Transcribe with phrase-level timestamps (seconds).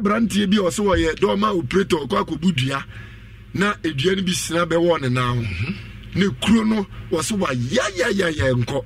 [0.00, 2.84] aberanteɛ bi ɔsɛ wɔyɛ dɔɔma operator ɔkɔ akɔbu dua
[3.54, 5.72] na edua no bi sina bɛwɔ ne nan ho.
[6.14, 8.84] Ne kuro no wɔsɛ wayayayayɛ nkɔ.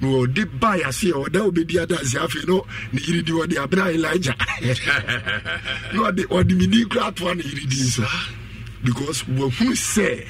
[0.00, 3.92] Na wɔde ba yase a ɔda obɛdi adanse afei no ne yere di wɔde abena
[3.92, 4.34] elija
[5.92, 8.04] na ɔde ɔde me din kora atoa ne yere din so
[8.82, 10.24] because wahunu sɛ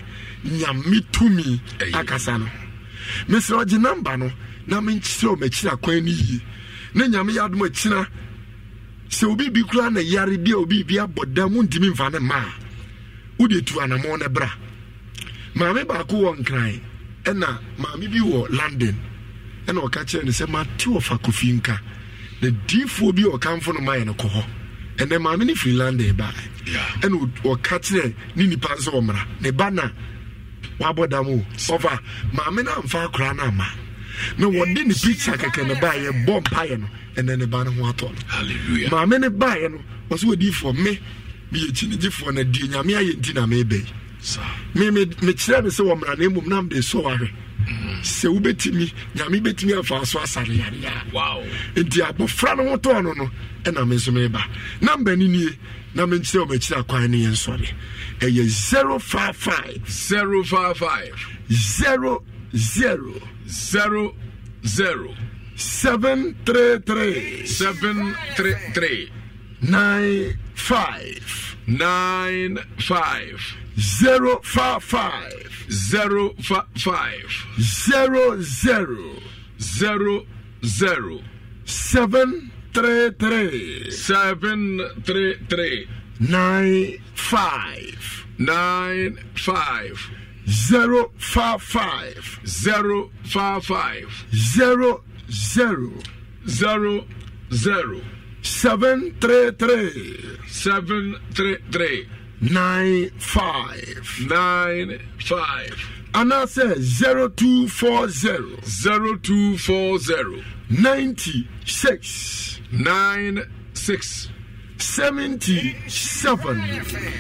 [0.45, 1.61] nyame tumi
[1.95, 2.49] akasa no.
[3.29, 4.33] Mesrɛ ɔgye namba no
[4.67, 6.43] na menkyerɛ ɔmakyiri akwan no yie.
[6.95, 8.09] Na nyame yɛ adom akyina
[9.13, 12.11] sɛ obi bi kura na yare bi a obi bi abɔ da mu ntumi nfa
[12.13, 12.53] ne mma a
[13.39, 14.49] wode tu anammɔ no bra.
[15.55, 16.81] Maame baako wɔ nkran
[17.25, 17.49] ɛna
[17.79, 18.97] maame bi wɔ london
[19.67, 21.77] ɛna ɔka kyerɛ no sɛ mate ɔfa kofi nka.
[22.41, 24.45] Na diifoɔ bi ɔkamfo no mayɛ no kɔ hɔ.
[24.97, 26.33] Ɛnɛ maame no firi london baa
[27.03, 29.91] ɛna ɔka kyerɛ ne nipa sɛ ɔmmra ne ba na
[30.81, 31.45] wabɔ dam o.
[31.57, 31.99] Ɔfa
[32.33, 33.67] maame no amfa akora no ama.
[34.39, 37.93] Na wɔde ne picture kɛkɛ ne baayɛ bɔ mpayɛ no ɛnɛ ne ba no ho
[37.93, 38.11] atɔ.
[38.91, 40.99] No maame ne baayɛ no ɔsɛ wɔdiifoɔ me.
[41.53, 43.87] Meyɛ kyinigyefoɔ na die nyame ayɛ nti na meebɛyi
[44.21, 44.41] saa
[44.75, 47.29] me me mekyerɛ me sɛ wɔ mmara na mmom na mede sɔ wahwɛ
[48.03, 50.47] sɛ wobɛtumi nyame bɛtumi afa so asare
[51.77, 53.31] nti abɔfra no ho tɔɔ no no
[53.65, 54.43] ɛna me nso meba.
[54.81, 55.49] Namba no nie
[55.95, 57.69] na menkyerɛ ɔmakyiri akwan no yɛnsɔre
[58.21, 61.15] ɛyɛ 055 zero five five.
[61.51, 62.25] 00
[64.65, 65.15] zero
[65.63, 69.11] zero 733 seven three three.
[69.63, 73.41] 95 nine five.
[73.77, 77.47] 055 zero fi- five.
[77.61, 79.17] 00 zero.
[80.65, 81.21] Zero
[81.65, 85.89] 733 seven three three.
[86.21, 90.11] 95 nine five.
[90.47, 94.25] 055 zero five five.
[94.35, 95.01] 00
[95.33, 95.91] zero
[96.49, 98.01] zero
[98.43, 102.09] 733 seven three three.
[102.41, 105.89] 95 nine five.
[106.13, 106.75] Anaasɛ
[107.37, 110.43] 0240 zero two four zero.
[110.69, 113.43] 96 nine
[113.75, 114.29] six.
[114.79, 115.89] 77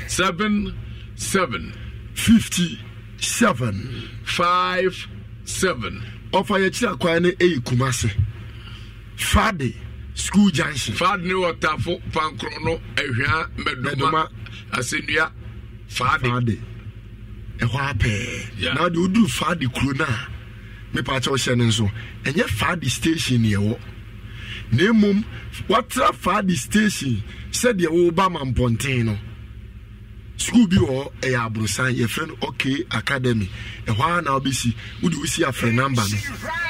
[0.08, 0.74] seven.
[1.14, 1.72] Seven
[2.14, 5.06] 57 five
[5.44, 6.11] seven.
[6.32, 8.10] Ɔfa yɛkyerɛ kwan no ɛyɛ kumase
[9.16, 9.74] fade
[10.14, 10.94] school junction.
[10.94, 13.48] Faade ne wɔtafo pankorɔ no Mmɛdoma.
[13.82, 14.28] mɛdoma
[14.72, 15.30] asɛnnua
[15.88, 16.58] faade fade
[17.58, 20.28] ɛhɔ apɛɛ na wode woduru fade kuro no a
[20.94, 21.90] mepaakyɛ wohyɛ no nso
[22.24, 23.78] ɛnyɛ fade station ne ɛwɔ
[24.72, 25.24] na mmom
[25.68, 29.18] watra fade station sɛdeɛ woba ma mpɔnten no
[30.42, 33.48] school bi wɔ ɛyɛ aborosan yɛfrɛ no ok academy.
[33.86, 36.18] Ɛhɔ a na wobɛsi wode wosi afrɛ number no.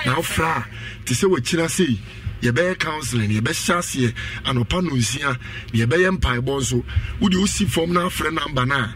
[0.06, 0.66] Na wofrɛ a
[1.04, 1.98] te sɛ wakyira sei
[2.42, 5.38] yɛbɛyɛ counseling yɛbɛhyɛ aseɛ anɔpa no nsia na
[5.72, 6.84] yɛbɛyɛ mpaebɔ nso
[7.20, 8.94] wode wosi fam na afrɛ number no a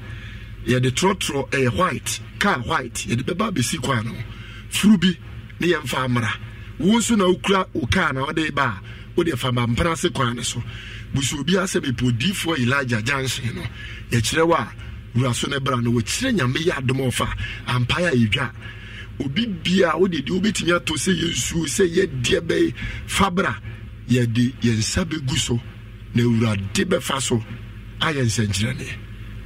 [0.67, 4.15] yɛde trɔtrɔ ɛyɛ white car white yɛde bɛba bɛsi kwan no
[4.71, 5.17] furu bi
[5.61, 6.33] ne yɛmfa mmara
[6.79, 8.81] wo nso na wokura wo car na wode ba a
[9.17, 10.63] wode fa bampena ase kwan no so.
[11.15, 13.63] Busu obi asɛ mepɛodiifoɔ elija junction no
[14.11, 14.69] yɛkyerɛ wo a
[15.15, 17.27] wura so no bra no wɔkyerɛ nyame yɛ adom ɔfa
[17.67, 18.51] ampae a yɛdwa
[19.25, 22.75] obi bia wode deɛ wobɛtumi ato sɛ yɛ nsuo sɛ yɛdeɛ bɛyɛ
[23.07, 23.57] fabra
[24.09, 25.61] yɛde yɛn nsa bɛgu so
[26.15, 27.43] na awurade bɛfa so
[28.01, 28.95] ayɛ nsɛnkyerɛnneɛ.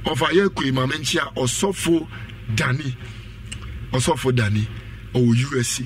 [0.05, 2.07] Ɔfa yɛkoi ma menkyea ɔsɔfo
[2.55, 2.95] dani.
[3.93, 4.67] Ɔsɔfo dani
[5.13, 5.85] ɔwɔ usc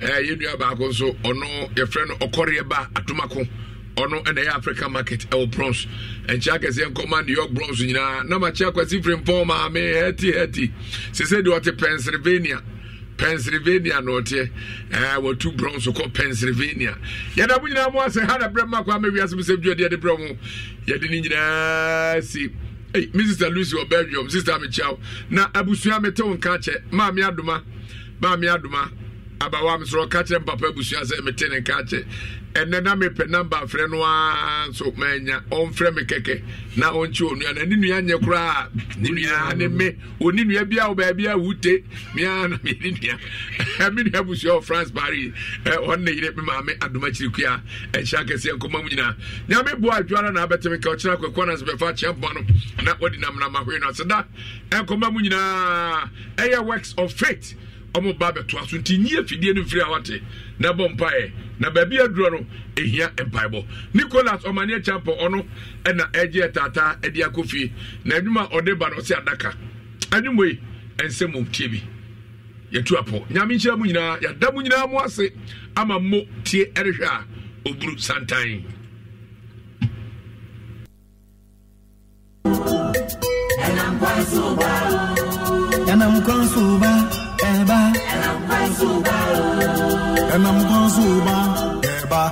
[0.00, 1.46] Eh, yɛdua baako nso ɔno
[1.76, 3.46] yɛfrɛ no ɔkɔreɛ ba atomako
[3.96, 5.86] ɔno ɛna ɛyɛ africa market ɛwɔ bronx
[6.26, 10.72] nkyɛ akɛseɛ nkɔma new york bronx nyinaa na makyɛ akwasi frimpɔn maame hɛti hɛti
[11.12, 12.60] sese deɛ ɔte pennsylvania
[13.16, 14.50] pennsylvania na ɔteɛ
[14.90, 16.98] eh, ɛɛ wɔtu bronx kɔ pennsylvania
[17.36, 19.96] yɛda mo nyinaa mo asɛ ha na brɛ mako ama wiase bisɛ dua deɛ de
[19.96, 20.36] brɛ mo
[20.86, 22.50] yɛde ne nyinaa si
[22.94, 23.52] Hey, Mrs.
[23.52, 25.00] Lucy or Sister Michelle.
[25.28, 26.90] Na abusua metew nka kyɛ.
[26.92, 27.60] Maame adoma.
[28.20, 28.88] Maame adoma
[29.48, 32.04] abawa me soro ka kyerɛ mpapa abusua sɛ mete ne nka kyɛ
[32.54, 36.42] ɛnɛ na mepɛ namba frɛ no a nso manya ɔmfrɛ me kɛkɛ
[36.76, 40.88] na ɔnkye onua na ne nua nyɛ koraa ne nua ne me ɔni nua bia
[40.88, 41.82] wo baabi a wute?
[42.14, 45.32] Mea na mene nua me nua busua wɔ france paris.
[45.64, 47.60] Ɔne ne yere me maame adomakyiri kua
[47.92, 49.16] ɛnhyɛ akɛseɛ nkɔma mu nyinaa
[49.48, 52.40] nyame boa adwara na abɛteme ka ɔkyerɛ akwakoa no sɛ bɛfa no
[52.84, 54.26] na wɔde namnamahoe no aseda
[54.70, 57.54] ɛnkɔma mu nyinaa ɛyɛ works of faith
[57.94, 60.20] ɔmo ba bɛtoa so nti nyie fidie no mfiri a
[60.58, 61.32] na bɔ mpaeɛ.
[61.60, 63.64] Na baabi aduro no ɛhia mpaebɔ.
[63.94, 65.46] Nicholas ɔmane akyampɔ ɔno
[65.84, 67.72] ɛna ɛgye taataa ɛde akɔ fie.
[68.04, 69.54] Na adwuma ɔde ba no ɔsɛ adaka.
[70.10, 70.60] Anwumɔ yi
[70.98, 71.82] ɛnsɛ mmom tie bi.
[72.72, 73.28] Yɛtu apɔ.
[73.30, 75.30] Nyame nhyira mu nyinaa yɛada mu nyinaa mo ase
[75.76, 77.24] ama mo tie ɛrehwɛ a
[77.68, 78.64] ɔburu santan.
[85.86, 86.93] Yanam kon suba, eba.
[90.30, 91.36] Yanam kon suba,
[91.92, 92.22] eba.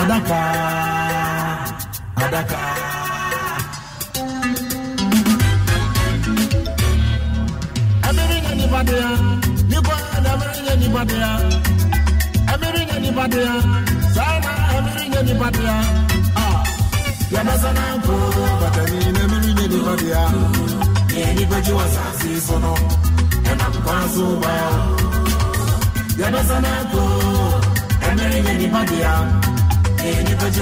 [0.00, 0.40] Adaka,
[2.24, 2.60] adaka.
[8.08, 9.10] Amirin anybody ya,
[9.72, 11.32] you go and amirin anybody ya.
[12.52, 13.54] Amirin anybody ya,
[14.14, 15.76] sana amirin anybody ya.
[16.42, 16.58] Ah,
[17.34, 18.14] yabasana ko,
[18.60, 20.22] batani na amirin anybody ya.
[21.20, 22.74] Anybody was asking so no,
[23.50, 24.74] and I'm going so well.
[26.92, 27.02] Ko,
[28.08, 29.14] amirin anybody ya.
[30.00, 30.60] Anybody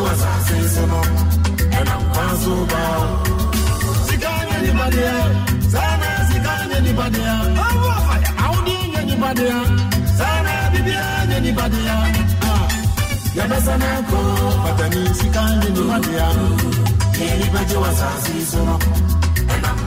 [1.79, 2.03] and I'm
[5.73, 7.37] sana sikanya anybody ya.
[8.47, 9.61] Audi anybody ya,
[10.19, 11.05] sana bibia
[11.39, 11.97] anybody ya.
[12.51, 12.67] Ah,
[17.31, 17.77] anybody
[18.51, 18.77] so no,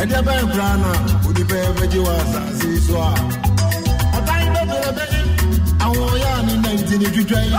[0.00, 0.04] mu.
[0.04, 3.08] Ẹ̀dẹ́gbẹ́ ìgbà náà mo ní bẹ́ẹ̀ bẹ́ẹ̀ jí wá sá sí sísú à.
[4.18, 5.22] Ọ̀tá yín bẹ́ẹ̀ bẹ̀rẹ̀ bẹ́ẹ̀
[5.84, 7.58] àwọn ọ̀yá ni nàìjíríà ní twitwa yìí.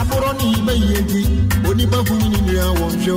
[0.00, 1.20] Àbúrò ní ibẹ̀ yìí ti
[1.68, 3.16] oníbà fún mi nínú àwọn ṣó.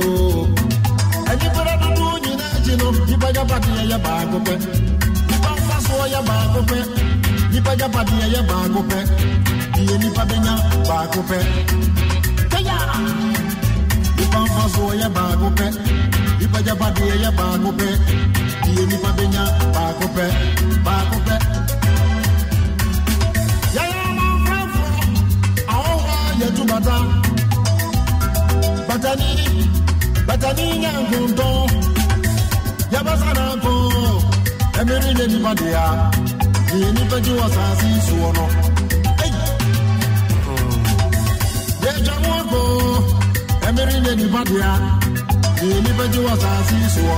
[1.32, 4.56] Ẹni pẹ̀lú dúdú nyina akyi no nípa jábàdì yẹ baako pẹ́.
[5.28, 6.82] Nípa nfa so yẹ baako pẹ́.
[7.52, 9.02] Nípa jábàdì yẹ baako pẹ́.
[9.80, 10.54] Iye nípa bẹ́nyà
[10.88, 11.42] baako pẹ́.
[12.52, 12.76] Kẹ́yà!
[14.16, 15.70] Nípa nfa so yẹ baako pẹ́.
[16.40, 17.92] Nípa jábàdì yẹ baako pẹ́.
[18.70, 19.42] Iye nípa bẹ́nyà
[19.74, 20.28] baako pẹ́.
[20.86, 21.16] Baako
[26.40, 26.96] yẹ tú bàtà.
[28.88, 29.28] Bàtà ní
[30.28, 30.66] batani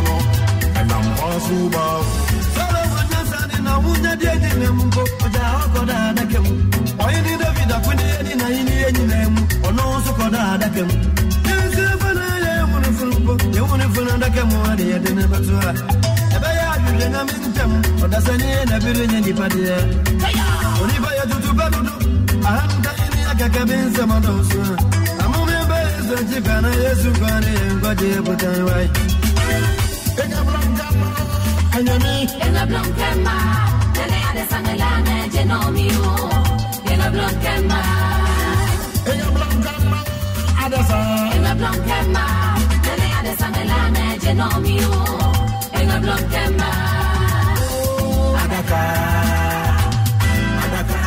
[0.05, 0.44] no
[0.85, 1.85] ɛnam kɔ so ba
[2.55, 6.53] Solo wanyasani na wunya dieni ne mko Oja oko da adake mu
[7.05, 10.95] Oyi ni David akwini yeni na yini yenyi ne mu Ono suko da adake mu
[12.03, 15.71] fana ye munu funpo Ye munu funa adake mu Adi yedi ne batua
[16.37, 17.73] Ebe ya ajude na mintem
[18.05, 19.77] Odasani ye na biri nye nipadi ye
[20.83, 21.95] Onipa ye tutu beludu
[22.49, 24.61] Ahamta yini ya keke binse madosu
[25.25, 28.87] Amume be yesu chikana yesu kwani ye ngwaje putan wai
[30.23, 30.87] ɛnya blanka
[31.77, 33.09] anyame En la blanca
[43.41, 44.93] sangelane genom jo.
[46.05, 47.59] Blanca mar,
[48.43, 48.83] adaka
[50.65, 51.01] adaka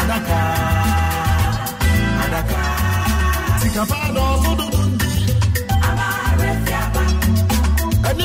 [0.00, 0.40] adaka
[2.24, 2.60] adaka
[4.14, 4.79] dodo nti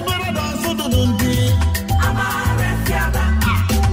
[0.02, 1.54] nti
[2.08, 3.24] amare fiaba,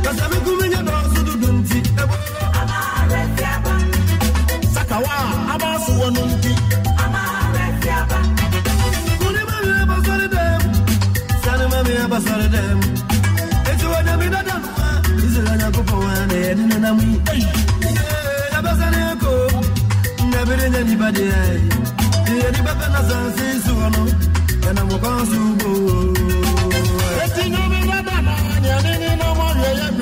[0.02, 2.16] Kasami kuminya dosu dudunti Ebo
[2.60, 3.74] amare fiaba,
[4.74, 5.16] sakawa
[5.52, 5.62] a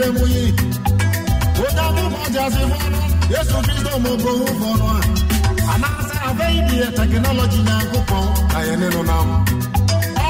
[0.00, 0.50] dé mu yìí.
[1.64, 2.92] Ó dábò bàjẹ́ sí fún
[3.32, 4.98] Yéṣu Kristo mo gbowó fọ̀nù à.
[5.72, 8.26] Ànáṣẹ́ abẹ́ ìdí ẹ̀ tẹkinọ́lọ́jì nyankó pọ̀n
[8.56, 9.22] ayẹ nínú náà.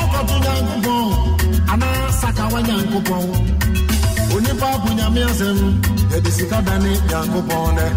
[0.01, 1.07] Ọkọ̀tún nyankó pọ̀n
[1.73, 3.25] ànáṣàkàwá nyankó pọ̀n.
[4.35, 5.67] Onípa bùnyàmí ẹsẹ̀ mu
[6.13, 7.89] yẹ̀dì sika dání nyankó pọ̀n dẹ.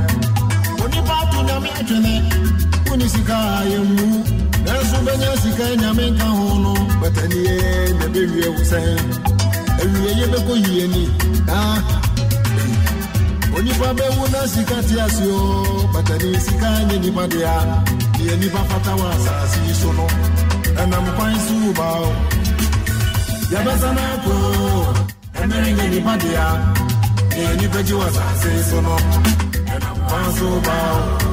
[0.83, 2.15] Onípa bùnyàmí ẹtwẹ́nẹ
[2.85, 4.05] kúni sika ayẹ mu.
[4.75, 6.73] Ẹ̀sùn bẹ́ẹ̀ ní sika ẹ̀ nyàmí nǹkan hó no.
[7.01, 9.32] Bàtà ni yẹ́ ẹ̀
[9.83, 11.03] sɛn awie yɛbɛkɔ yie ni
[11.49, 11.79] ah.
[13.55, 17.55] onipa bɛwu na sika te ase o batani sika nye nipa dea
[18.17, 19.73] deɛ nipa fata wɔ asase yi
[20.81, 22.09] ɛnam kwan so ba o.
[23.51, 24.33] Yɛbɛsa no ako
[25.41, 26.47] ɛmɛre nye nipa dea
[27.35, 28.77] deɛ nipa gye wɔ asase yi so
[29.73, 31.32] ɛnam kwan so ba o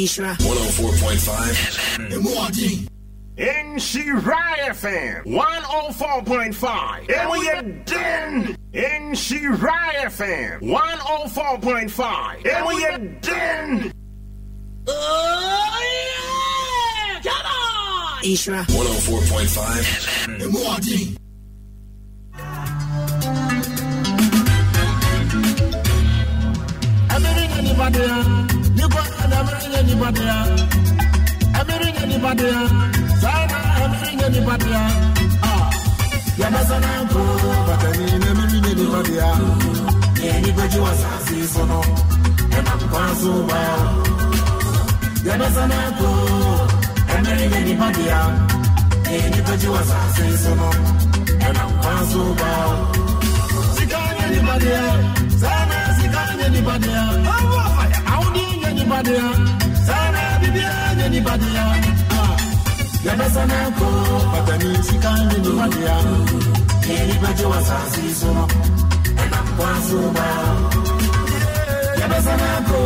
[0.00, 0.34] Ishra.
[0.36, 2.88] 104.5 MRD.
[3.36, 7.10] In Shirai FM 104.5.
[7.14, 8.56] And we are done.
[8.72, 12.46] In Shirai FM 104.5.
[12.46, 13.92] And we are done.
[14.86, 15.80] Oh,
[17.12, 17.20] yeah!
[17.20, 18.22] Come on!
[18.24, 18.64] Ishra.
[18.64, 21.16] 104.5 MRD.
[27.10, 30.60] Everything anybody, you got hammering anybody out.
[31.56, 32.70] Hammering anybody out.
[33.22, 34.94] Sana hammering anybody out.
[35.48, 35.66] Ah.
[36.40, 37.22] Yamasana ko
[37.68, 39.42] batani hammering anybody out.
[40.20, 41.80] Anybody was asking so no.
[42.56, 43.80] Emma Pansu wow.
[45.28, 46.10] Yamasana ko
[47.10, 48.34] hammering anybody out.
[49.08, 50.68] Anybody was asking so no.
[51.46, 52.70] Emma Pansu wow.
[53.76, 55.00] Sikanya anybody out.
[55.40, 57.69] Sana sikanya anybody out
[58.90, 59.30] anybody ya
[59.86, 61.66] sana bibi yangu anybody ya
[63.06, 63.86] yaba sana ko.
[64.32, 65.96] Patanisi kandi anybody ya
[67.02, 68.44] anybody wa sasi sono
[69.22, 70.26] enamkwazuma
[72.00, 72.80] yaba sana ko.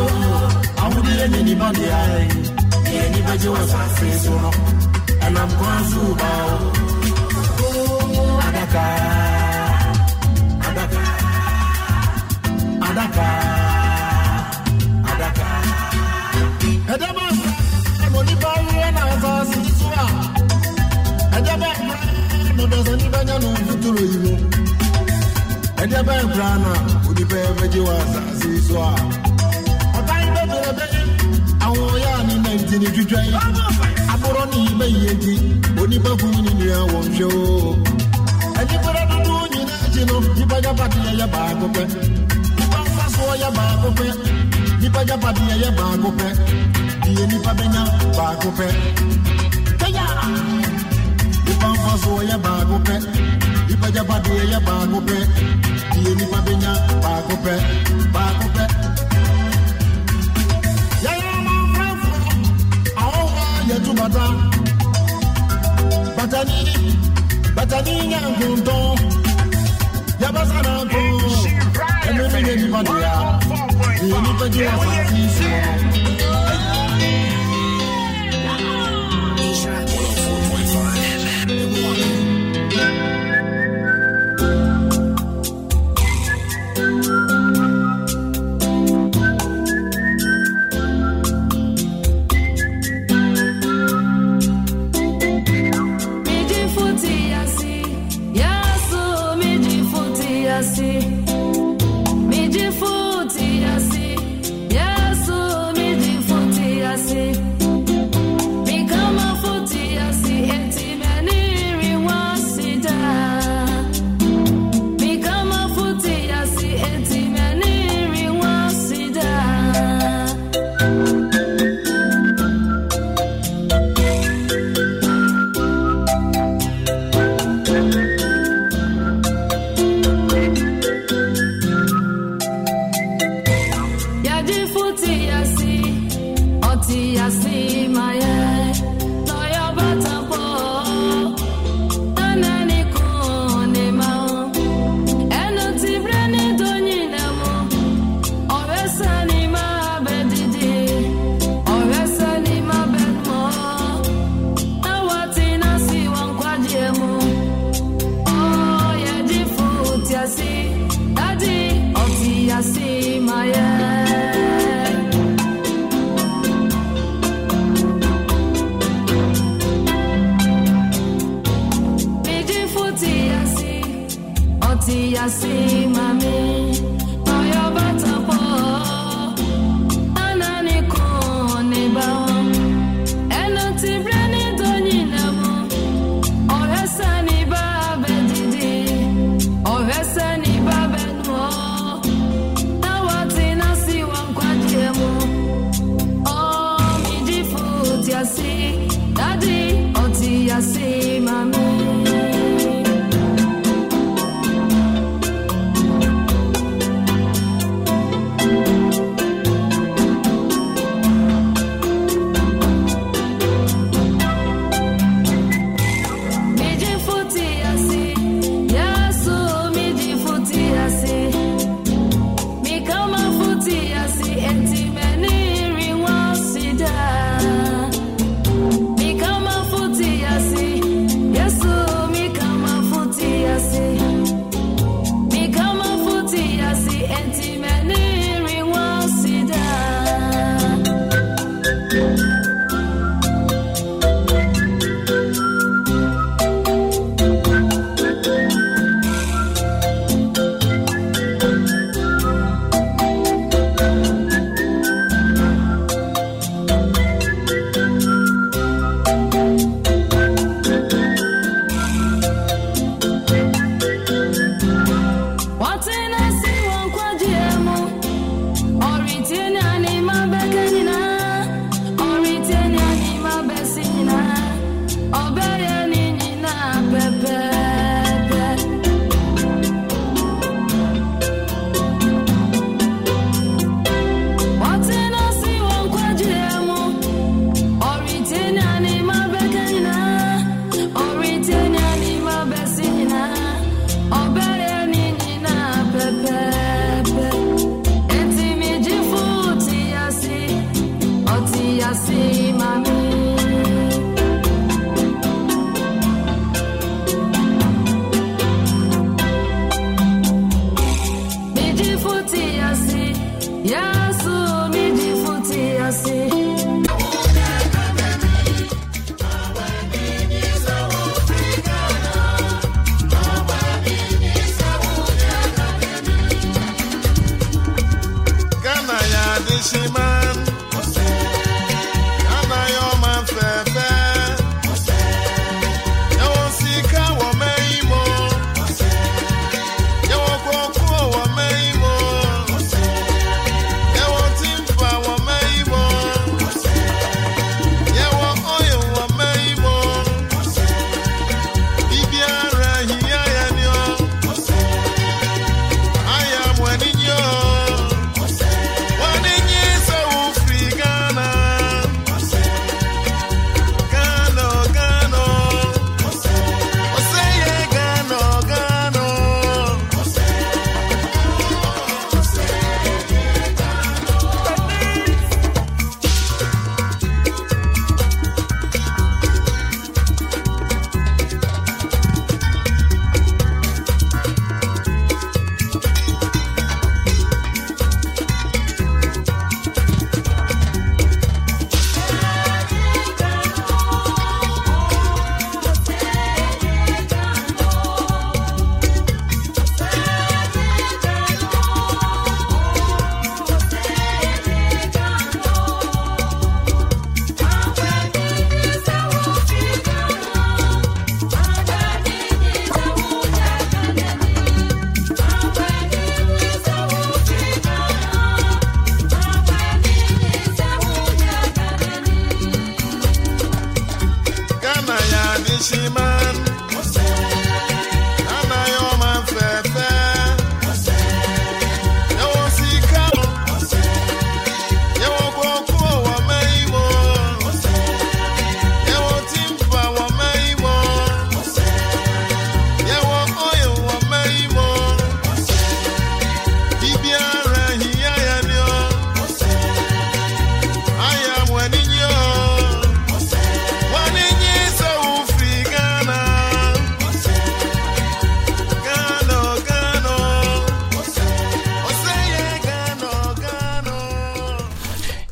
[0.84, 2.00] Awudire anybody ya
[3.48, 4.08] wa sasi
[8.46, 8.84] adaka.
[10.68, 11.02] Adaka.
[12.88, 13.53] Adaka.
[22.70, 24.32] Na ɔdɔsani bɛnya no mfuturo yi mu
[25.82, 26.72] ɛdɛ bɛ nkura na
[27.08, 28.90] onipa bɛgye wɔ asase yi so a
[29.98, 31.00] ɔtan bɛbrɛ bɛyi
[31.64, 33.34] ahoyɛ a ne nanti ne twitwa yi
[34.12, 35.34] aborɔ ne bɛyie nti
[35.82, 37.76] onipa kum ne nua wɔ nhwɛ o.
[38.58, 41.82] Anipadɛ dodoɔ nyina akyi no nipa gyapadeɛ yɛ baako pɛ
[42.58, 44.06] nipa mfasoɔ yɛ baako pɛ
[44.80, 46.28] nipa gyapadeɛ yɛ baako pɛ
[47.04, 47.82] deɛ nipa bɛnya
[48.16, 48.66] baako pɛ
[57.28, 57.83] coupé.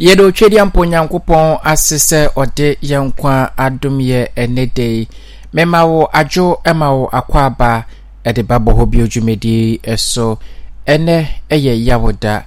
[0.05, 3.35] Yɛde otwadeɛ mpo nyankopɔn ase sɛ ɔde yɛn nkwa
[3.65, 5.09] adom yɛ ɛnɛ da yi
[5.55, 7.87] mema wo adwo ma wo akɔ aba
[8.25, 10.39] ɛde ba bɔ hɔ bio dwumadie ɛso
[10.87, 11.17] ɛnɛ
[11.51, 12.45] ɛyɛ yawoda.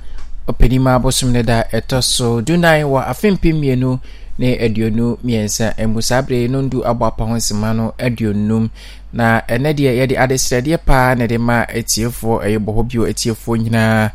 [0.48, 4.00] Ɔpanim abosom no da ɛtɔ so dunan wɔ afempem mmienu
[4.38, 7.26] ne aduonu mmiɛnsa mu saa bere no ndu abɔ apa
[7.74, 8.70] no aduonum
[9.14, 13.58] na ɛnɛ deɛ yɛde adesrɛdeɛ paa na ɛde ma atiefoɔ ɛyɛ bɔ hɔ bio atiefoɔ
[13.64, 14.12] nyinaa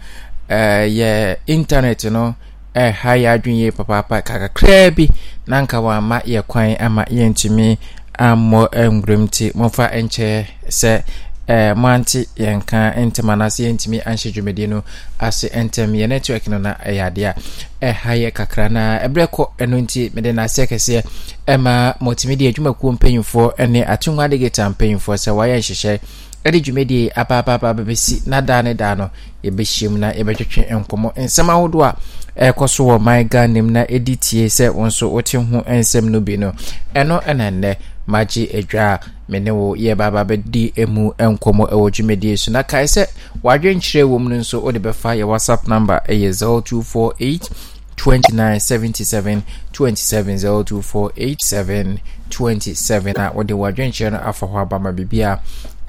[0.49, 2.35] ɛɛ yɛ internet no
[2.75, 5.09] ɛha yɛ adwene yie papaapa kakrakraa bi
[5.47, 7.79] na nka wɔama yɛ kwan ama yɛntumi
[8.19, 8.61] ammɔ
[8.93, 11.03] nwuram nti momfa nkyɛ sɛ
[11.49, 14.85] eh, moante yɛnka ntɛm anaasɛ yɛntumi anhyɛ dwumadie no
[15.19, 17.35] ase ntɛm yɛ network no na ɛyɛ adeɛ
[17.83, 21.03] a ɛha yɛ kakra na ɛberɛ kɔ ɛno nti mede naseɛ kɛseɛ
[21.49, 25.99] ɛma multimedia adwumakuo mpanyimfoɔ ne atongwa adegeta mpanyimfoɔ sɛ wɔayɛ nhyehyɛ
[26.45, 29.11] ɛde dwumadie abaababa bɛbɛsi na daa ne daa no
[29.45, 31.09] yɛbɛhyiam na yɛbɛtwetwe nkɔmmɔ.
[31.17, 31.95] Nsɛm ahodoɔ
[32.37, 35.61] a ɛkɔ so wɔ man ghana mu na ɛdi tie sɛ wo nso wote ho
[35.69, 36.53] nsɛm no bi no
[36.95, 37.77] ɛno ɛna nnɛ
[38.09, 42.51] magye adwa a me ne wo yɛbaaba bɛdi mu nkɔmmɔ ɛwɔ dwumadie so.
[42.51, 43.07] Na kae sɛ
[43.45, 47.51] wadwenkyerɛ wɔ mu no nso wode bɛfa yɛ whatsapp number ɛyɛ 0248
[47.97, 52.01] 2977 27 0247
[52.31, 55.39] 27 a wode wadwenkyerɛ no afa hɔ aba ma biribi a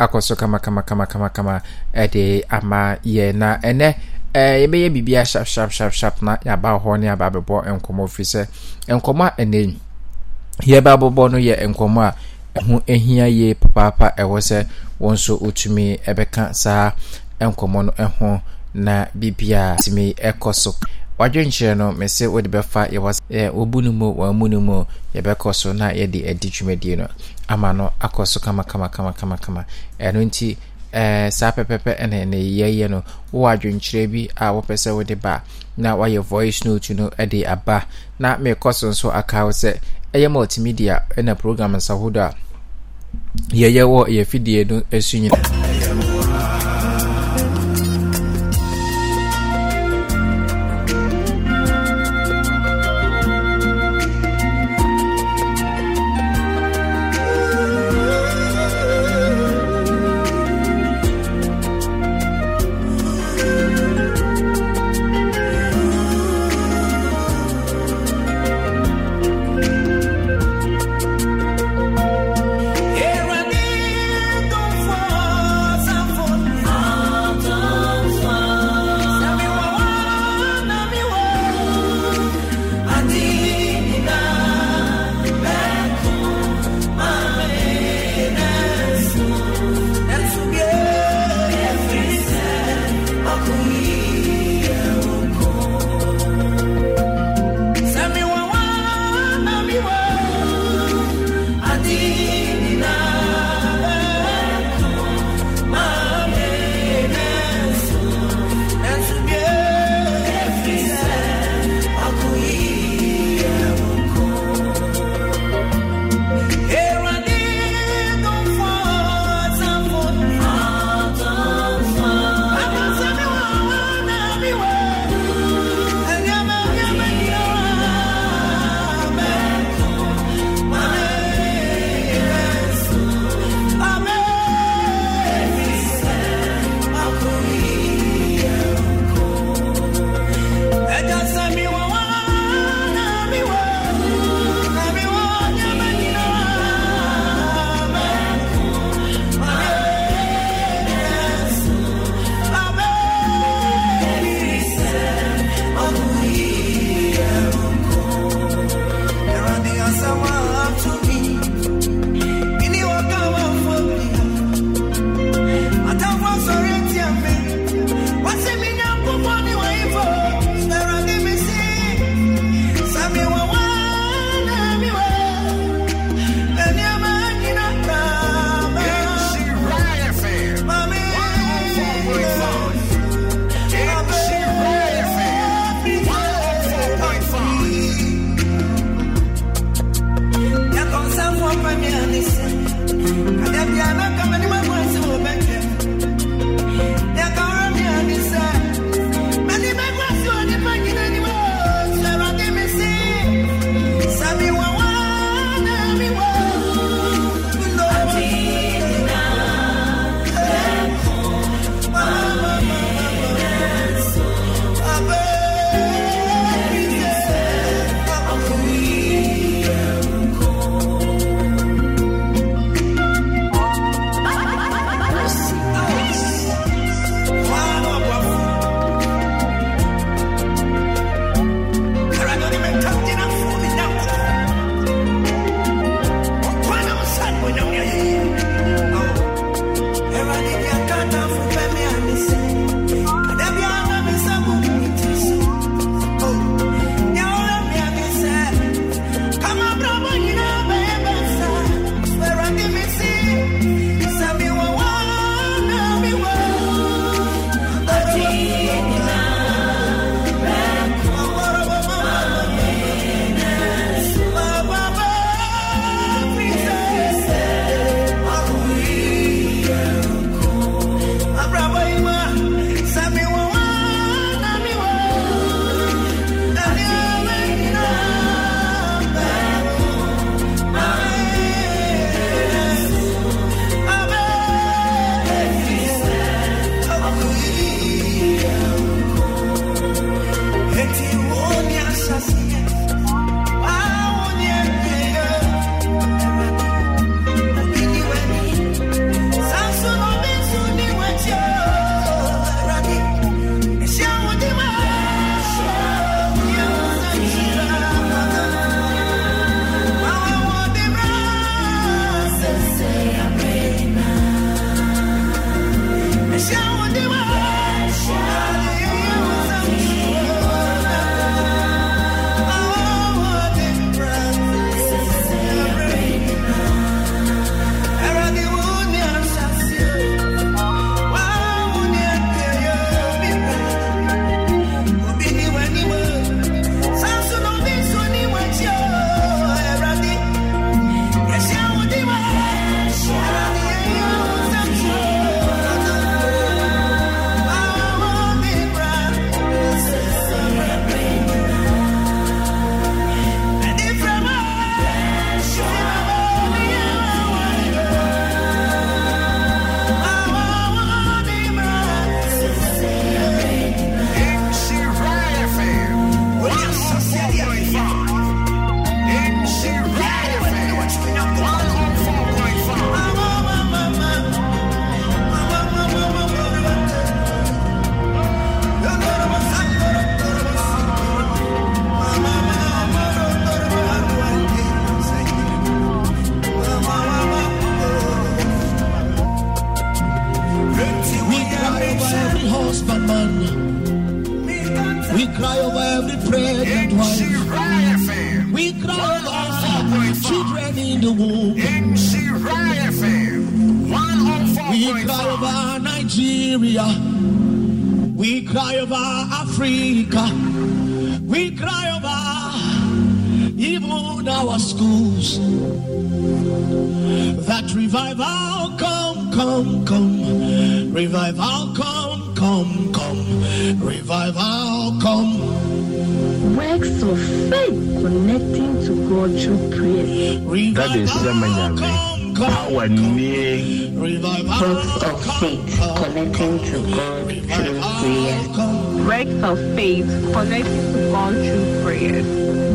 [0.04, 1.62] akɔ so kamakamakamakama
[1.94, 3.34] ɛde ama yɛ.
[3.36, 3.88] Na ɛnɛ
[4.34, 8.42] yɛbɛyɛ biribi sharp sharp sharp sharp na yɛaba hɔ ne yɛaba abɛbɔ nkɔmmɔ firi sɛ
[8.88, 9.60] nkɔmmɔ a ɛnɛ
[10.66, 12.14] yɛba abɔbɔ no yɛ nkɔmmɔ a
[12.60, 14.68] ɛho ahia yie papaapa ɛwɔ sɛ
[15.00, 16.92] wɔn nso wotumi ɛbɛka saa
[17.40, 18.42] nkɔmmɔ no ho
[18.74, 20.76] na biribiaa tumi ɛkɔ so
[21.22, 23.12] wadwenkyerɛ no mese wode bɛfa yɛwɔ
[23.54, 27.08] wɔbu no mu wɔamu no mu yɛbɛkɔ so na yɛde adi dwumadie no
[27.48, 29.66] ama no akɔ so kamakamakamakama
[30.00, 30.58] ɛno nti
[30.94, 33.04] eh, saa pɛpɛpɛ ɛna ɛna yɛyɛ no
[33.34, 35.44] wowɔ adwenkyerɛ bi a wopɛ sɛ wode ba
[35.78, 37.86] na wayɛ voice note no de aba.
[38.20, 39.80] Na mekɔ so nso aka wo sɛ
[40.14, 42.34] ɛyɛ multimedia ɛna program nsahodo a
[43.54, 46.21] yɛyɛ wɔ yɛ fidie no asu nyina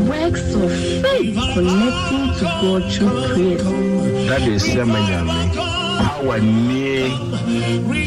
[0.07, 3.57] Works of faith connecting to God through prayer.
[4.29, 5.29] That is Semanyame.
[5.57, 7.31] Our name.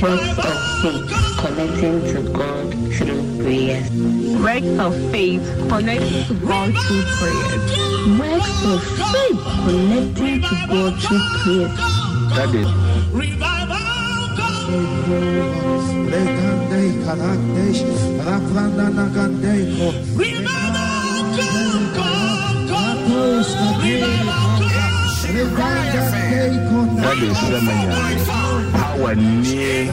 [0.01, 3.83] Works of faith connecting to God through prayer.
[4.41, 7.59] Works of faith connecting to God through prayer.
[8.19, 8.81] Works of
[9.13, 11.69] faith connecting to God through prayer.
[12.37, 12.69] That is
[27.01, 28.29] that is Semanyame.
[28.75, 29.89] Our name.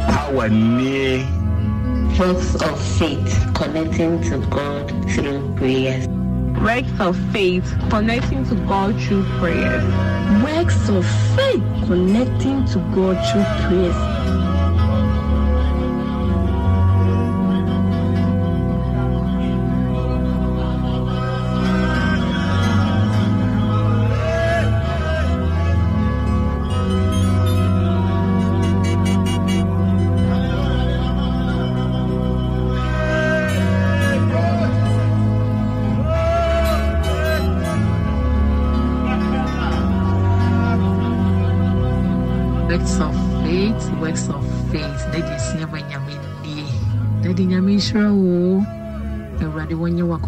[0.08, 1.28] Our name.
[2.18, 6.05] Works of faith connecting to God through prayers.
[6.66, 9.84] Works of faith connecting to God through prayers.
[10.44, 14.25] Works of faith connecting to God through prayers.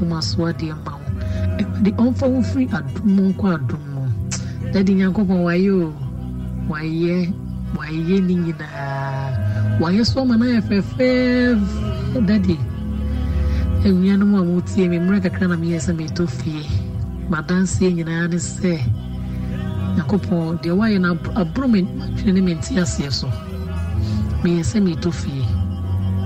[0.06, 1.08] Wɔnyɛ adeɛ ma wo
[1.60, 4.04] awurade ɔmfa wo firi adom mu nkɔ adom mu
[4.74, 5.94] dade nyankopɔn wayɛ o
[6.70, 7.34] wayɛ
[7.78, 12.58] wayɛ ne nyinaa wayɛ so ama no ayɛ fɛfɛɛfɛ dade
[13.86, 16.66] anuanom a motie me mmerɛ kakra na meyɛ sɛ metɔ fie
[17.30, 18.74] madanseɛ nyinaa ne sɛ
[19.96, 23.28] nyankopɔn deɛ woayɛ no aboro matwene ne mente aseɛ so
[24.44, 25.46] meyɛ sɛ metɔ fie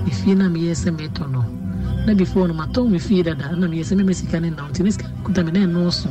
[0.04, 1.61] me fie no a meyɛ sɛ metɔ no
[2.06, 3.54] na before no matɔn me fie dada.
[3.56, 6.10] Na meyɛ sɛ mɛmɛ sika ne nam nti ne sika kuta me na ɛnɔɔso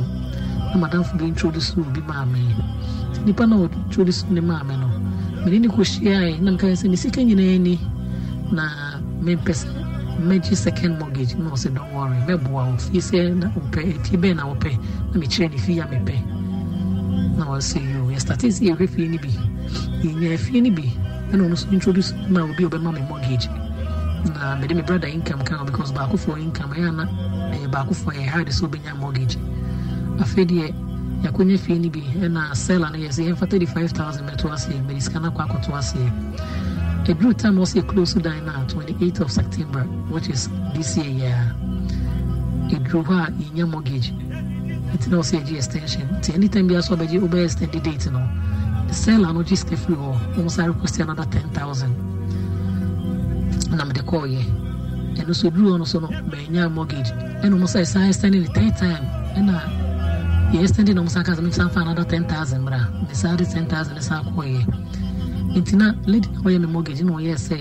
[0.72, 2.40] na madamfo bi introduce obi maa me
[3.26, 4.88] nipa na ɔintroduce ne maa me no.
[5.44, 7.78] Mene ne kɔhyiae na mekae sɛ me sika nyinaa ni.
[8.52, 8.64] Na
[9.20, 9.68] mempɛ sɛ
[10.20, 11.34] mɛgye second mortgage.
[11.36, 11.92] Na ɔsɛ don't
[12.26, 14.72] mɛboa wo fie sɛ na wopɛ fie bɛɛ na wopɛ
[15.12, 16.16] na mekyerɛ ne fie a mepɛ
[17.36, 19.28] na ɔsɛ yo yɛstate sɛ yɛhwɛ fie no bi.
[20.02, 20.88] Yɛnya fie no bi.
[21.32, 23.48] Ɛna ɔno so introduce ma obi ɔbɛma me mortgage
[24.24, 27.04] Ah, na mede me brother income ka because baakofoɔ income eh, ɛyɛ ana
[27.52, 29.36] ɛyɛ eh, baakofoɔ ɛyɛ eh, hard sɛ wobɛnya mortgage?
[30.22, 30.74] Afei deɛ
[31.22, 35.18] yɛakɔnya fie no bi ɛna seller no yɛ sɛ yɛmfa 35000 bɛto aseɛ mede sika
[35.20, 36.10] no akɔ akɔto aseɛ
[37.06, 41.10] ɛduru time a ɔsɛ close dan no a 28th of september which is this year
[41.28, 44.12] yɛa ɛduru hɔ a mortgage.
[44.94, 46.06] Nti na ɔsɛ yɛgye extension.
[46.20, 48.22] Nti anytime biara so ɔbɛgye wobɛyɛ extend the date no
[48.92, 52.11] seller no gye sika firi hɔ ɔmo sa request another 10000
[53.76, 54.42] na mede kɔɔyɛ.
[55.18, 57.10] Ɛno so duru no so no bɛnya mortgage.
[57.42, 59.04] Ɛna ɔmo sa ɛsan extend ne third time.
[59.36, 59.60] Ɛna
[60.52, 63.44] yɛ extend na ɔmo sa ka sɛ mesan fa another 10000 mmra me saa de
[63.44, 64.62] 10000 ne san kɔɔyɛ.
[65.56, 67.58] Nti na lady na ɔyɛ me mortgage na ɔyɛɛ sɛ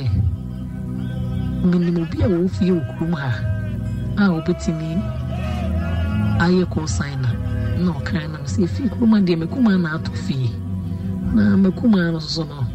[1.63, 3.31] menim obi a wɔwɔ fie wɔ kurom ha
[4.17, 4.89] a wɔbɛtumi
[6.39, 10.51] ayɛ co-sign na ɔkae nam sɛ fie kuroma deɛ makuma na atɔ fie.
[11.33, 12.65] Na makuma no soso no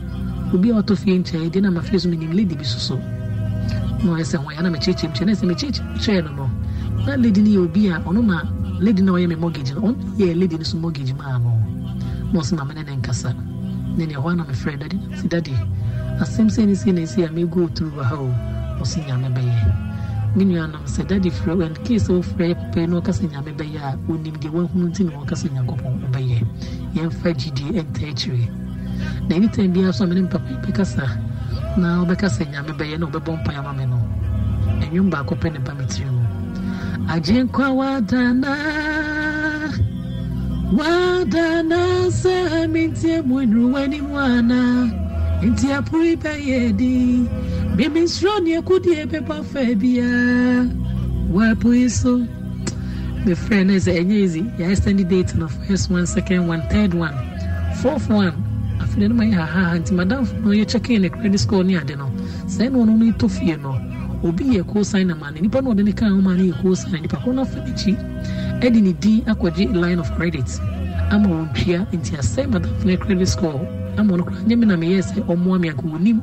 [0.55, 2.96] obi a watɔ fie nkyɛn deɛ na mafie so menim lady bi soso
[4.04, 6.46] na ɔyɛ sɛ hɔyɛ na mekyerɛkyerɛ kyerɛ na sɛ mekyerɛkyerɛ no no
[7.06, 8.42] na lady no yɛ obi a ɔno na
[8.80, 11.50] lady no ɔyɛ me mortgage no ɔno yɛ lady no so mortgage maa no
[12.32, 13.30] na ɔsɛ ma me ne ne nkasa
[13.96, 15.52] ne ne ɛhɔ a na mefrɛ dade si dade
[16.20, 18.30] asɛm sɛ ne sie na ɛsi a mego through wɔ ha o
[18.82, 19.87] ɔsɛ nyame bɛyɛ
[20.37, 23.96] me nuanom sɛ dade frɛ when case wofrɛ pɛ na ɔka sɛ nyame bɛyɛ a
[24.12, 26.38] ɔnim deɛ wahunu nti na wɔka sɛ nyankopɔn wobɛyɛ
[26.94, 28.48] yɛmfa gyidie ɛnta akyire
[29.28, 31.04] na anytime biara so a mene mpapa bɛkasa
[31.76, 33.98] na wobɛka nyame bɛyɛ na wobɛbɔ mpae ama me no.
[34.82, 36.22] Ɛnwom baako pɛ ne ba me tiri mu
[37.08, 38.54] agyenkwa wadana
[40.72, 44.90] wada na sɛ mentie mu nnuru w'anim ana
[45.42, 47.28] nti apori bɛyɛ di
[47.76, 50.66] memensuro ne bɛba fa biaa
[51.32, 52.26] wɔapoi so
[53.24, 57.14] mefrɛ no sɛ ɛnyɛ easy yɛ extend date no first one second one third one
[57.80, 58.34] fourth one
[58.80, 62.10] afei no mayɛ hahaha nti madamfo no yɛ ne credit score ne ade no.
[62.46, 63.72] Sɛ na ɔno no tɔ fie no.
[64.22, 67.32] Obi yɛ co sign ne nipa no ɔde ne kaa homa no yɛ nipa ko
[67.32, 67.96] no afa n'akyi
[68.60, 70.48] ɛde ne din line of credit.
[71.10, 73.60] Ama wɔn tua nti asɛ madamfo no credit score.
[73.98, 76.20] Ama ɔno koraa nyɛ me na meyɛ sɛ ɔmmoa me anka wɔnim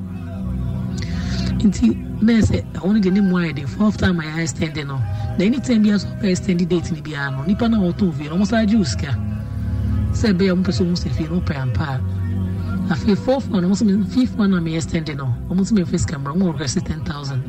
[1.63, 4.97] nti na sɛ ɛhɔ no ne mu ayɛ de fourth time a yɛ extend no.
[5.37, 7.43] Na anytime bi aso ɔbɛ extend date no biara no.
[7.45, 9.15] Nipa no a wɔtɔn fie no ɔmo saa gye wo sika
[10.11, 12.01] sɛ ɛbɛyɛ ɔmo pɛ sɛ ɔmo sɛ fie no ɔpɛ ampa
[12.89, 15.99] afei fourth one ɔmo sɛ me fifth one a meyɛ extend no ɔmo sɛ mefɛ
[15.99, 17.41] sika mmara ɔmo sɛ ten thousand.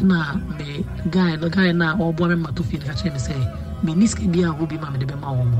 [0.00, 3.12] Ɛna me guy no guy no a ɔboa me ma to fie no ka kyerɛ
[3.12, 3.34] me sɛ
[3.82, 5.58] menni sika bi a bi ma mede bɛma wɔ mo.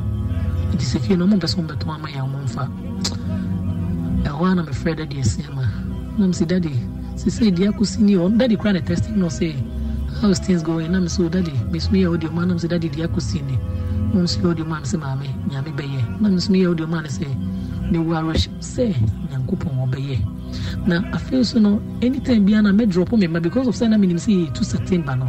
[0.73, 2.65] Nti sɛ fie no ɔmo mpɛ sɛ ɔmo bɛtɔn ama yɛ ɔmo mfa.
[4.23, 5.65] Ɛhɔ na mefrɛ dade asia ma.
[6.19, 6.71] Nam sɛ dade
[7.17, 9.53] sɛ di akɔsi ni ɔno dade kora ne testing no sɛ
[10.21, 10.91] how is things going?
[10.93, 13.59] Nam sɛ o dade meso yɛ wode ɔma nam sɛ dade di akɔsi ni.
[14.15, 17.03] Nam sɛ yɛ wode ɔma no sɛ maame nyame bɛyɛ nam so yɛ wode ɔma
[17.03, 17.27] no sɛ
[17.91, 18.85] mewu awerɛhyɛ sɛ
[19.31, 20.19] nyankopɔn ɔbɛyɛ.
[20.87, 24.17] Na afei so no anytime biara na mɛdrɔpo me ma because of sɛ na menim
[24.19, 25.27] sɛ yɛtu september no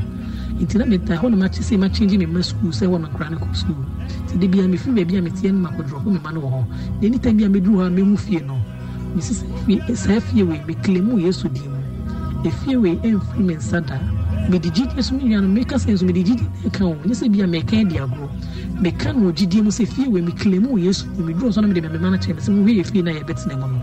[0.59, 3.55] nti na meta hɔ makye sɛ makyengye me ma school sɛ wɔno kora no kɔ
[3.55, 3.85] school.
[4.27, 6.65] Nti de bia mefiri baabi a meteɛ no makɔdrɔpo me ma no wɔ hɔ.
[7.01, 8.57] Na anytime bia mɛduru hɔ a mɛhu fie no
[9.15, 9.33] mesi
[9.95, 11.79] saa fie wei meklɛ mu yesu din mu.
[12.49, 13.97] Ɛfie wei ɛmfiri me nsa da.
[14.49, 17.31] Mede gyidie so menua no meka sɛ nso mede gyidie na ɛka wo nyɛ sɛ
[17.31, 18.29] bia meka adi agorɔ
[18.81, 21.81] meka no wɔ gyidie mu sɛ fie wei meklɛ mu yesu meduru so na mede
[21.83, 23.79] mɛmema no kyerɛ me sɛ wohwɛ yɛ fie no a yɛbɛtena mu no.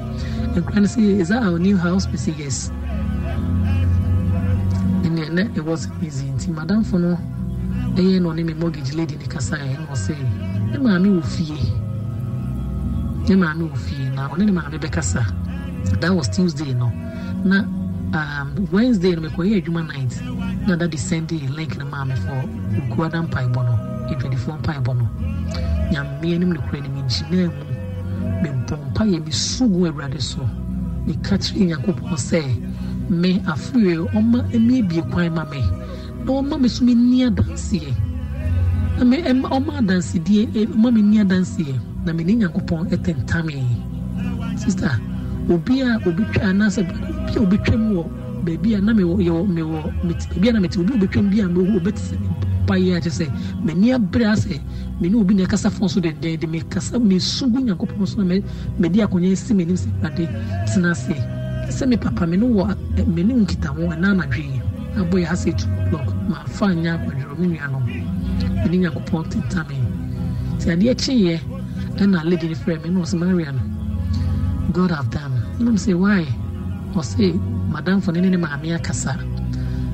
[0.61, 2.07] Nkora no sɛ is that our new house?
[2.07, 2.71] Me sɛ yes.
[5.05, 6.27] Ɛneɛ na it was easy.
[6.33, 7.19] Nti madamfo no
[7.95, 10.17] ɛyɛ na ɔne me mortgage lady ne kasaeɛ na ɔsɛ
[10.73, 11.61] ne maame wɔ fie.
[13.29, 14.09] Ne maame wɔ fie.
[14.15, 15.23] Na ɔne ne maame bɛkasa.
[16.01, 16.91] That was tuesday no.
[17.45, 17.65] Na
[18.17, 20.23] um, wednesday no mekɔyɛ adwuma night.
[20.67, 25.07] Na dade sɛnde link no maame fɔ okuada mpaebɔ no adwadifoɔ mpaebɔ no.
[25.91, 27.65] Nyameɛ anim nokora no megyinaa mu.
[28.43, 30.43] Mebɔ mpayɛ mesu gu awurade so.
[31.07, 32.41] Meka kyerɛ nyankopɔn sɛ
[33.11, 35.61] me afeɛ ɔma miebie kwan ma me
[36.25, 37.93] na ɔma me so menni adanseɛ.
[38.99, 41.75] Ɔma adansedeɛ ɔma menni adanseɛ
[42.07, 43.67] na mene nyankopɔn tentamee
[44.57, 44.95] sister
[45.51, 48.05] obi a obɛtwa anaasɛ obi a obɛtwa mu wɔ
[48.45, 51.41] baabi a na mewɔ yɛwɔ mewɔ baabi a na mete obi a obɛtwa mu bi
[51.41, 51.47] a
[51.79, 52.17] obɛte sɛ
[52.67, 53.27] mpa yi akyɛ sɛ
[53.65, 54.59] m'ani abere asɛ
[55.01, 58.35] me ne obi na ɛkasa fon so dɛdɛɛde mekasa mesu gu nyankopɔn so na
[58.81, 60.27] mɛde akonnwa si m'anim sɛ awurade
[60.67, 61.15] tena ase.
[61.71, 64.61] Sɛ me papa me ne wɔ ɛ- me ne wo nkita ho ɛna anadwe yi
[64.99, 66.15] abɔ yɛ asɛ two o'clock.
[66.29, 67.85] Maafa nyɛ akwadwerɛ me nuanom.
[68.65, 69.77] Mene nyankopɔn tentame
[70.57, 71.41] nti adeɛ kyeeɛ
[71.99, 73.61] ɛna lady no frɛ me na ɔsɛ maria no
[74.73, 75.33] god have done.
[75.61, 76.27] Nam sɛ why?
[76.95, 77.39] Ɔse
[77.71, 79.15] madamfo ne ne ne maame akasa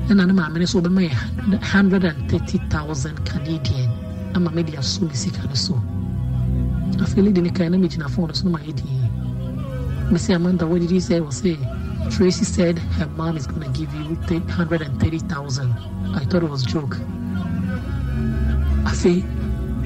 [0.09, 1.15] ɛna ne maame no so wobɛma yɛ
[1.61, 3.89] 130000 canadian
[4.35, 5.73] ama mede aso me sika no so
[6.99, 8.73] afei lady no kae na megyina phone no so no mayɛ
[10.11, 11.57] mese amanda what did you say ɔse
[12.11, 16.97] tracy said her mom is to give you 130000 i thought it was joke.
[18.85, 19.23] I say, afei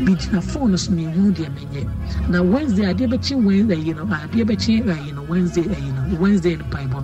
[0.06, 4.44] megyina phone no so mehu deɛ menyɛ na wednesday adeɛ bɛkye wednesday yi no adeɛ
[4.50, 6.97] bɛkye ayi no wednesday ayi no wednesday no no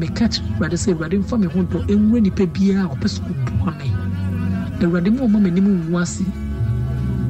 [0.00, 3.20] meka kyerɛ awurade sɛ awurade mfa me ho dɔ ɛnwura nnipa biara a ɔpɛ sɛ
[3.30, 3.86] ɔboa me
[4.84, 6.24] awurade ma ɔma m'anim ngu ase.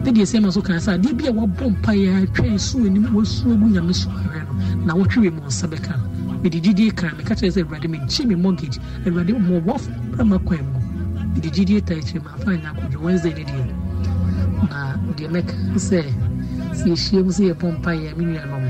[0.05, 3.51] Ne deɛ sɛma so kaa sɛ adeɛ bi a wabɔ mpaeɛ atwa ɛso anim wasu
[3.53, 5.95] agu nyame so ahwɛ no na wɔtwe wei mu nsa bɛka
[6.43, 8.79] mede gyidie ka meka kyerɛ sɛ awurade megye me mortgage.
[9.05, 10.79] Awurade mmɔbɔfo bra ma kwan mu.
[11.35, 13.63] Mede gyidie ta akyirɛ ma afa nya akwadwo wednesday ne deɛ.
[14.71, 16.01] Na deɛ mɛka sɛ
[16.73, 18.65] sɛ yɛhyia mu sɛ yɛbɔ mpaeɛ me nuanom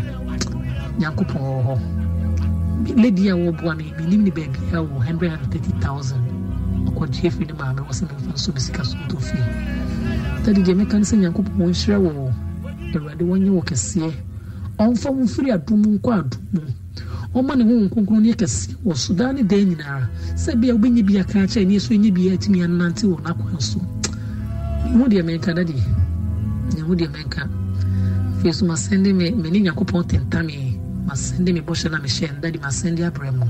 [0.98, 1.99] nyankopɔn wɔ hɔ
[2.88, 6.40] lady a wɔboa me menim ne baabi a wɔ 130000
[6.88, 9.44] ɔkɔgye afiri ne maame wɔ sɛ memfa nso me sika so ntɔ fie.
[10.44, 12.32] Tade deɛ mɛka ne sɛ nyankopɔn nhyira wɔ wo.
[12.94, 14.12] Awurade wɔnyɛ wɔ kɛseɛ.
[14.78, 16.60] Ɔmfa wo mfiri adom nkɔ adom mu.
[17.34, 19.14] Ɔma ne ho nkronkron no yɛ kɛseɛ wɔ so.
[19.14, 22.62] Daa ne daa nyinaa sɛ bia wobɛnya bi aka kyerɛ ne so ɛnya bi atumi
[22.64, 23.78] anante wɔ n'akwan so.
[24.88, 25.84] Mehu deɛ menka da deɛ
[26.76, 27.48] mehu deɛ menka.
[28.40, 30.69] Afei so masɛnde me nyankopɔn tentamee
[31.11, 32.26] masɛnde me bɔhyɛ na mehyɛ
[32.62, 33.46] masɛnde abrɛ mu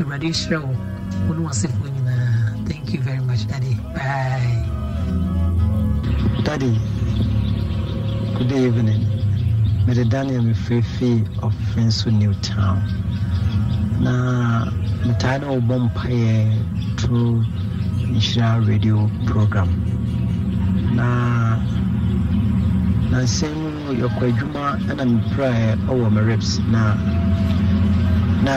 [0.00, 0.28] awurade
[0.64, 0.72] wo
[1.28, 4.72] wo ne wasefoɔ nyinaa thank you very much daddy bye
[6.44, 6.74] Daddy,
[8.36, 9.02] good evening.
[9.86, 12.82] Mede Daniel Mefefe of Fenso New Town.
[14.00, 14.66] Na
[15.06, 17.44] metaa na wɔbɔ mpaeɛ through
[18.10, 19.70] Nhyira radio program.
[20.96, 21.56] Na
[23.10, 23.18] na
[24.00, 26.94] yɛkɔ adwuma ɛna mepraɛ ɛwɔ me reps na
[28.44, 28.54] na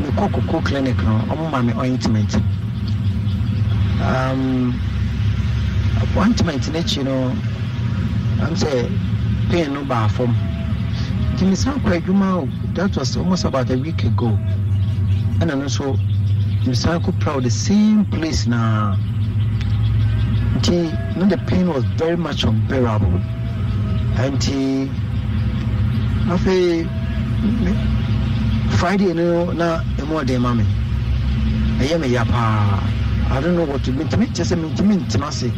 [0.00, 2.32] mekɔ koko clinic no ɔmo ma me ointment.
[4.00, 4.78] Um,
[6.16, 7.14] ointment no akyi no
[8.44, 8.70] am sɛ
[9.50, 10.34] pain no baa fam.
[11.34, 14.38] Nti mesan kɔ adwuma o that was almost about a week ago.
[15.40, 15.98] Ɛna no nso
[16.66, 18.94] mesan kɔ proud the same place na.
[20.58, 23.20] Nti no the pain was very much unbearable
[24.24, 24.88] nti
[26.32, 26.88] afei
[28.78, 30.64] friday no na ɛmu ɔden ma me
[31.80, 32.80] ɛyɛ me ya paa
[33.30, 35.50] i don't know what to mentumi kyɛ sɛ mentumi ntena ase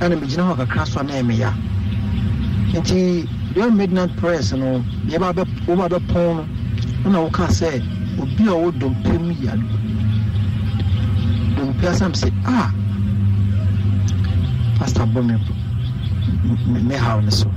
[0.00, 1.52] ɛna megyina hɔ kakra so a na ɛyɛ me ya.
[2.74, 6.46] Nti during midnight prayers no yɛba bɛ woba bɛpɔn
[7.04, 7.70] no na woka sɛ
[8.20, 9.52] obi a ɔwɔ dompem ya.
[11.56, 12.72] Dompe asɛm sɛ ah
[14.78, 17.48] pastor bɔ me- me haw ne so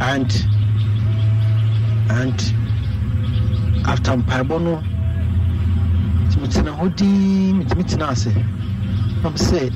[0.00, 0.32] and
[2.10, 2.54] and
[3.86, 4.82] after mpaebɔ no
[6.40, 8.32] metena hɔ din metumi tena ase.
[9.22, 9.70] Nam sɛ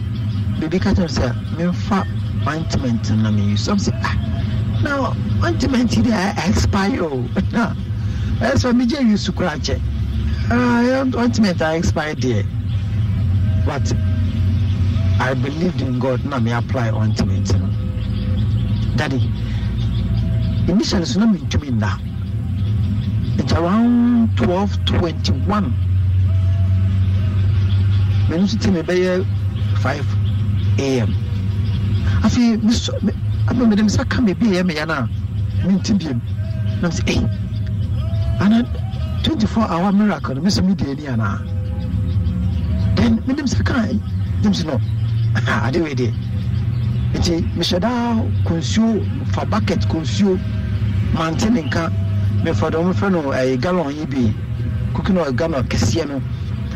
[0.59, 2.07] biribi ka kyerɛ sɛ memfa
[2.47, 3.59] ointment na meyi.
[3.59, 4.17] So am sɛ ah
[4.83, 5.13] na
[5.47, 7.29] ointment yi de a a- expire o.
[7.53, 7.75] Na
[8.41, 9.81] ɛyɛ sɛ megye yi so koraa kyɛ.
[10.51, 12.47] Ah, ointment a expire deɛ.
[13.65, 13.93] But
[15.21, 17.71] I believed in God na me apply ointment no.
[18.97, 19.31] Daddy
[20.69, 21.99] initially so na mentumi now.
[23.39, 25.73] it's around twelve twenty one
[28.29, 29.25] mɛno nso ti mi bɛyɛ
[29.83, 30.07] five
[30.79, 31.11] am
[32.23, 32.93] afei miso
[33.47, 35.07] abɛ mɛde misa ka mi bi yɛ mɛyɛ na
[35.65, 36.21] minti biem.
[36.83, 37.21] Na mi sɛ ɛy
[38.41, 38.65] ana
[39.23, 41.41] twenty four hour miracle no mi sɛ mi di ani ana?
[42.97, 43.75] Then mɛde misa ka
[44.43, 44.81] james no.
[45.67, 46.13] Ade wei deɛ
[47.15, 49.03] nti mehyɛ daa konsuo
[49.33, 50.39] fa bucket konsuo
[51.15, 51.91] mante ne nka.
[52.45, 54.35] Mefa dɛ mefrɛ no ɛyɛ gallon yi bi.
[54.95, 56.21] Kuki no gallon kɛseɛ no.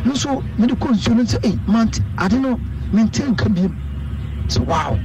[0.05, 2.59] Nso mede kɔ nsuo no sɛ ei mante ade no
[2.93, 3.75] mente nka biam
[4.49, 4.99] sɛ wow.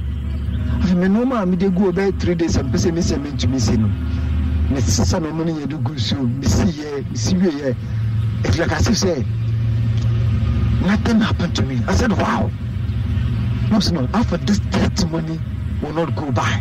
[0.80, 3.76] Afei me nnoɔma a mede gu bɛyɛ three days a mpɛ sɛ mesɛ mentumi si
[3.76, 3.88] no.
[4.72, 7.74] Mesesa no ɔmo no yɛde gu nsuo mesiyɛ mesi wieɛ
[8.42, 9.24] ɛfiri like as if sɛ
[10.86, 11.80] nothing happened to me.
[11.86, 12.50] I said wow
[13.70, 15.38] no so no after this testimony
[15.82, 16.60] will not go by.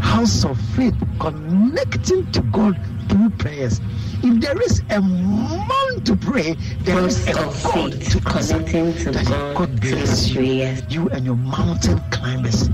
[0.00, 3.80] House of faith connecting to God through prayers.
[4.22, 9.56] If there is a man to pray, there is a God to connecting to God,
[9.56, 10.42] God bless you,
[10.88, 12.68] you and your mountain climbers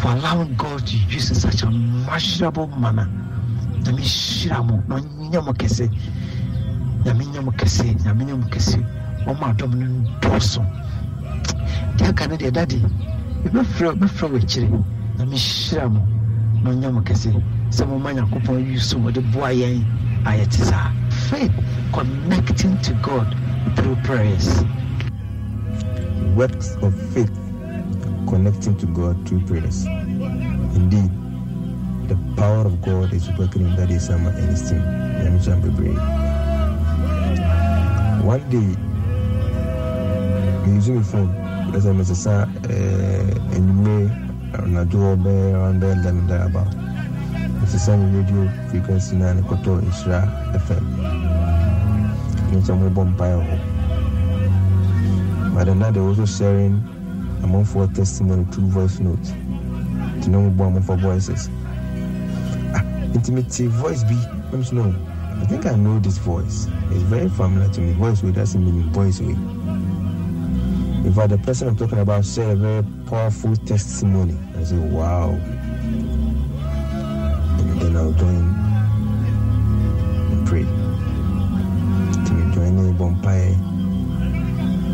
[0.00, 3.08] for allowing God to use in such a measurable manner.
[3.82, 4.82] Nyame hyira mo.
[4.86, 5.88] Na ɔnyɛ mo kɛse.
[7.04, 7.98] Nyame nyɛ mo kɛse.
[8.04, 8.78] Nyame nyɛ mo kɛse.
[9.26, 9.86] Ɔma adɔm no
[10.20, 10.62] ndɔɔso
[11.96, 12.78] deɛ aka deɛ dade
[13.52, 14.68] mɛfrɛ wɔ akyire
[15.18, 16.00] nyame hyira mo
[16.62, 17.30] na ɔnyɛ mo kɛse
[17.70, 18.64] sɛ moma nyankopɔn
[19.02, 19.84] mɔde boa yɛn
[20.24, 20.90] a yɛte saa
[21.28, 21.52] faith
[21.92, 23.36] connecting to god
[23.76, 24.64] through prayers.
[26.36, 27.30] Works of faith
[28.28, 29.84] connecting to God through prayers.
[29.84, 31.10] Indeed,
[32.08, 34.80] the power of God is working in Daddy Sama and his team.
[38.24, 38.76] One day,
[40.70, 44.10] using my phone, as I message sa and me
[44.68, 46.68] na do be around there them there about.
[47.62, 50.84] It's the same radio frequency na ne koto Isra FM.
[52.52, 53.56] Ni chamu bompire ho.
[55.54, 56.74] But then now they're also sharing
[57.42, 59.30] among for testimony through voice notes.
[60.24, 61.48] To know more for voices.
[62.74, 63.48] Ah, intimate
[63.80, 64.18] voice be.
[64.52, 64.94] I'm no.
[65.40, 66.68] I think I know this voice.
[66.90, 67.92] It's very familiar to me.
[67.94, 69.34] Voice way doesn't mean voice way.
[71.04, 74.38] In fact, the person I'm talking about said a very powerful testimony.
[74.56, 75.30] I say, wow.
[77.58, 78.54] And then I'll join
[80.30, 80.62] and pray.
[80.62, 83.56] Me, join in bonfire.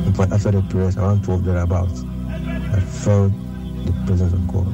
[0.06, 2.04] In fact, after the prayers, around 12 thereabouts,
[2.72, 3.32] I felt
[3.84, 4.66] the presence of God.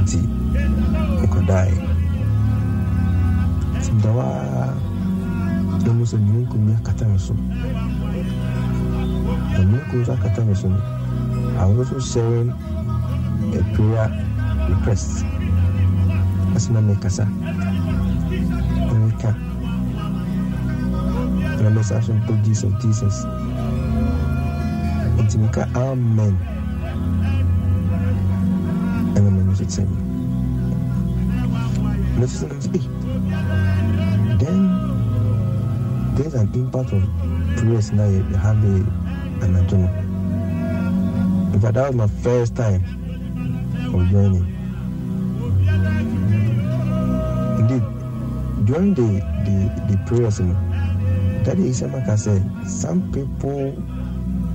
[0.00, 0.20] Nti,
[1.26, 1.74] nkɔdae.
[3.74, 4.74] Nti mdawaa
[5.84, 7.34] na mu sɛ mununkum bi akata me so.
[11.58, 14.08] I was also sharing a prayer
[14.68, 15.24] request.
[16.56, 17.28] Asi na mekasa.
[18.88, 19.30] Na meka.
[21.60, 23.26] Na mesa so mpo Jesus, Jesus.
[25.20, 26.34] nti meka amen
[32.16, 32.80] na so sɛ nam sɛ
[34.38, 34.60] then
[36.16, 37.02] there's an impact of
[37.56, 38.99] prayers na you have a
[39.50, 39.88] Natuna.
[41.54, 42.82] In fact, that was my first time
[43.94, 44.46] of joining.
[47.60, 47.82] Indeed,
[48.66, 50.54] during the, the, the prayers, you know,
[51.44, 53.72] Daddy Isamaka said some people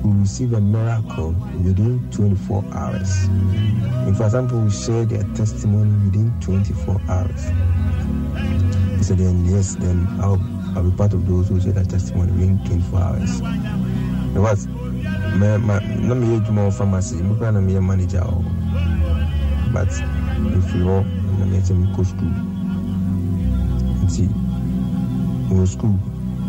[0.03, 1.31] will receive a miracle
[1.63, 3.27] within 24 hours.
[4.07, 7.43] If, for example, we share their testimony within 24 hours.
[8.97, 10.39] He said, then yes, then I'll,
[10.75, 13.41] I'll be part of those who share their testimony within 24 hours.
[14.33, 14.67] Because
[15.39, 17.15] na me yɛ adwuma wɔ pharmacy.
[17.21, 19.71] Me kora na meyɛ manager wɔ hɔ.
[19.73, 19.89] but
[20.39, 21.03] mefiri hɔ
[21.39, 22.33] na meyɛ sɛ mekɔ school.
[25.49, 25.99] Wɔ school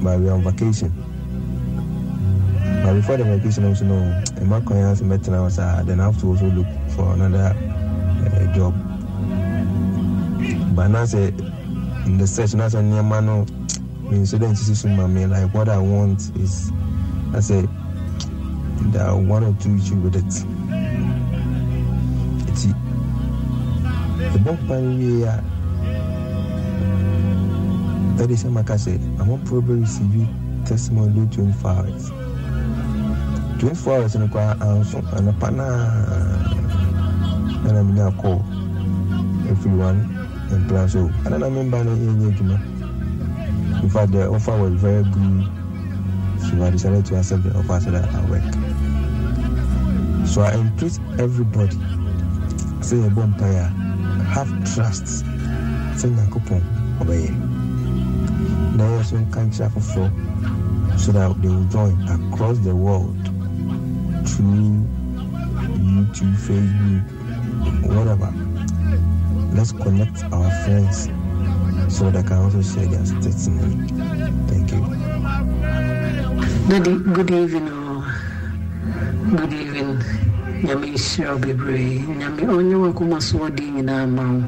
[0.03, 0.93] but we on vacation.
[2.84, 3.95] But before the vacation also no
[4.41, 8.55] ɛma kwan ase mɛtena hɔ saa then I have to also look for another uh,
[8.55, 8.74] job.
[10.76, 11.34] But now sɛ
[12.07, 13.47] in the search na sɛ nneɛma no.
[14.11, 16.70] Me nso dɛ nsisi so ma like what I want is
[17.34, 17.66] I say
[18.97, 20.32] there are one or two issues with it.
[22.49, 22.72] Nti
[24.34, 25.34] ɛbɔ mpa no wie a
[28.22, 30.26] ɛde sɛ maka sɛ ama probably receive
[30.64, 32.11] testimony do 24 hours.
[33.61, 35.76] 24 hours no koraa anso anapa no a
[37.68, 38.40] ɛna menya kɔɔ
[39.53, 40.01] ɛfiri one
[40.57, 42.57] mpra so ana na memba no yɛnyɛ adwuma
[43.82, 45.44] in fact the offer was very good
[46.40, 48.76] so i decided to accept the offer so that i work
[50.27, 51.77] so i entreat everybody.
[52.83, 53.11] Say a
[54.35, 55.24] have trust.
[55.99, 56.62] Sɛ nyankopɔn
[57.01, 57.31] ɔbɛyɛ
[58.77, 60.11] na ɛyɛ so nka nkyerɛ afoforɔ
[60.99, 63.22] so that they will join across the world
[64.27, 64.85] through
[65.81, 67.05] youtube facebook
[67.97, 68.33] whatever.
[69.55, 71.09] Let's connect our friends
[71.89, 73.89] so that they can also share their testimony.
[74.49, 74.83] Thank you.
[77.14, 77.76] Good evening.
[79.27, 79.99] Good evening.
[80.62, 81.99] Nyame nhyira wo bebree.
[82.18, 84.43] Nyame ɔnyɛ wakoma so ɔde nyinaa ma wo.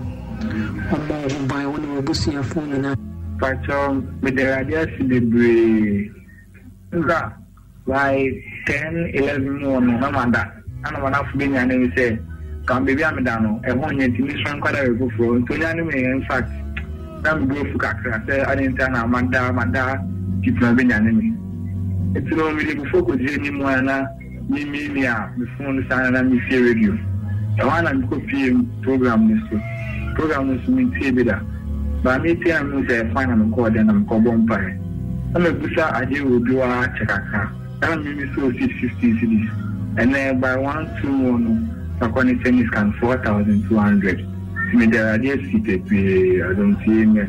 [0.94, 2.94] Ɔmmɔ wo ho ban wo ne w'abusuafoɔ nyinaa.
[3.40, 6.12] Pacho, mede awurade ase bebree
[6.94, 7.32] nka
[7.86, 8.30] by
[8.66, 10.52] 10 11 mu wɔ no na mada
[10.84, 12.18] ana madafo bɛnya ne mi sɛ
[12.64, 16.14] kam baabi a meda no ɛho nyɛ nti mesua nkwada wɛ nti onya ne meyɛ
[16.14, 16.50] infact
[17.24, 19.98] na mebu afu kakra sɛ ade nti na mada mada
[20.44, 21.34] tipuna bɛnya ne me
[22.14, 24.06] nti no mede bufo kɔgyina anim a na
[24.48, 26.92] mi mi mi a mi funu no saa na mi fie radio
[27.58, 29.60] ɛhɔ na mi kɔ fie program no so
[30.16, 31.38] program no so mi tie bi da
[32.02, 34.72] baa mi a mi sɛ ɛfa na mi kɔ ɔdɛ na mi kɔ bɔ mpaeɛ
[35.32, 39.12] na mi busa adeɛ wɔ bi wa kyɛ kakra na mi mi so six fifty
[39.20, 39.48] cedis
[39.96, 44.24] ɛnɛ by one two one no akɔ ne tennis can four thousand two hundred
[44.72, 47.28] mi dara adeɛ si pepee adomtie mɛ.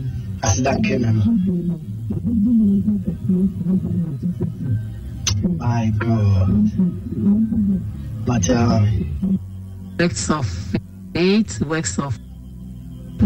[5.99, 6.71] God.
[8.25, 9.39] But um,
[9.99, 10.47] Works of
[11.13, 12.17] faith, works of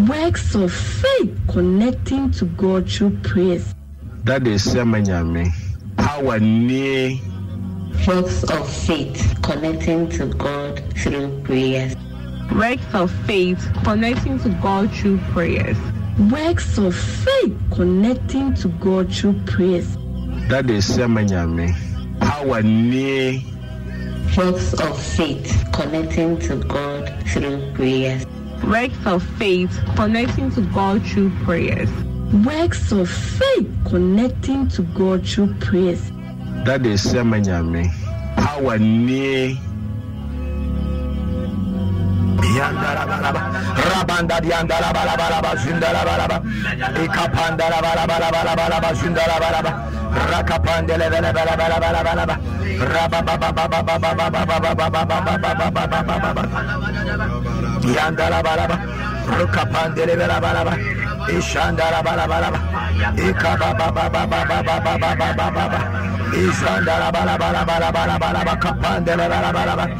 [0.09, 3.73] Works of faith connecting to God through prayers.
[4.25, 5.47] that is sɛma nyame
[5.97, 7.21] hawa nie
[8.07, 11.95] Works of faith connecting to God through prayers.
[12.53, 15.77] Works of faith connecting to God through prayers.
[16.31, 19.97] Works of faith connecting to God through prayers.
[20.47, 21.71] that is sɛma nyame
[22.21, 23.43] hawa nie
[24.37, 28.25] Works of faith connecting to God through prayers.
[28.63, 31.89] Works of faith connecting to God through prayers.
[32.45, 36.11] Works of faith connecting to God through prayers.
[36.65, 37.85] that is sɛma nyame
[38.37, 39.59] hawa nie
[43.89, 44.89] Rabanda dianda la.
[47.03, 48.85] Ikapanda la bala bala bala bala
[66.33, 69.93] Isandala bala bala bala bala bala bakapandala bala bala bala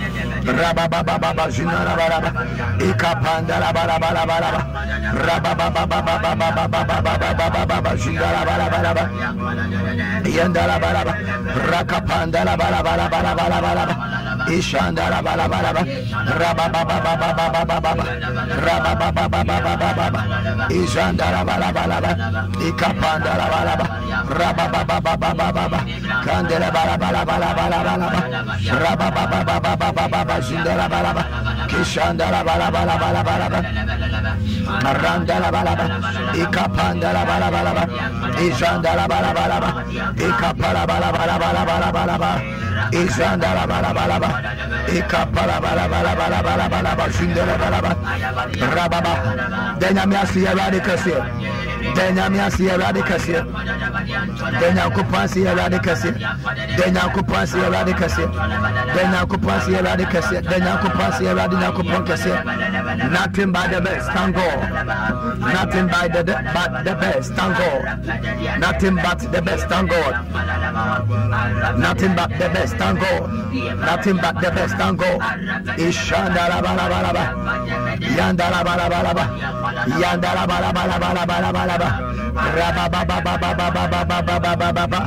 [0.46, 2.42] raba baba baba zinara bala bala
[2.82, 4.62] ikapandala bala bala bala bala
[5.26, 9.10] raba baba baba baba baba baba baba baba zinara bala bala bala
[10.26, 11.14] yandala bala bala
[11.72, 13.84] rakapandala bala bala bala bala bala
[28.10, 28.18] ba.
[28.82, 30.36] Raba ba ba ba ba ba ba ba ba.
[30.42, 31.24] Zindala bala ba.
[31.70, 33.60] Kishandala bala bala bala bala ba.
[34.84, 35.86] Marandala bala ba.
[36.34, 37.48] Ikapandala bala
[42.92, 44.40] izandara bara bara bara
[44.98, 47.96] ikapara bara bara bara bara bara bara shindara bara bara
[48.76, 49.14] rababa.
[49.80, 51.14] Denya miasi ya radikasi
[51.94, 53.42] da nyame ase yɛ awurade kɛseɛ
[54.60, 56.14] da nyankopɔn ase yɛ awurade kɛseɛ
[63.12, 64.60] nothing by the best thank god.
[65.40, 66.24] Nothing by the
[66.54, 67.84] but the best thank god.
[68.60, 70.14] Nothing but the best thank god.
[71.78, 73.30] Nothing but the best thank god.
[73.80, 75.20] Nothing but the best thank god.
[77.96, 79.26] Ba yandarabarabaraba ba
[81.78, 81.90] ba.
[81.96, 82.76] Yandala bala bala ba.
[82.76, 82.86] Yandala bala bala bala bala bala ba.
[82.86, 85.02] Raba ba ba ba ba ba ba ba ba ba ba ba ba ba.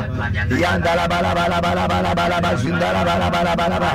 [0.63, 2.51] Yandala bala bala bala bala bala ba.
[2.57, 3.93] Zindala bala bala bala ba.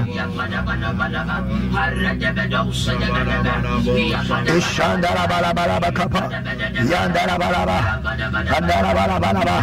[4.58, 6.24] Ishandala bala bala ba kapa.
[6.92, 7.78] Yandala bala ba.
[8.54, 9.58] Yandala bala bala ba.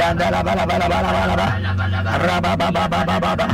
[0.00, 1.46] Yandala bala bala bala bala ba.
[2.18, 3.46] Raba ba ba ba ba ba ba.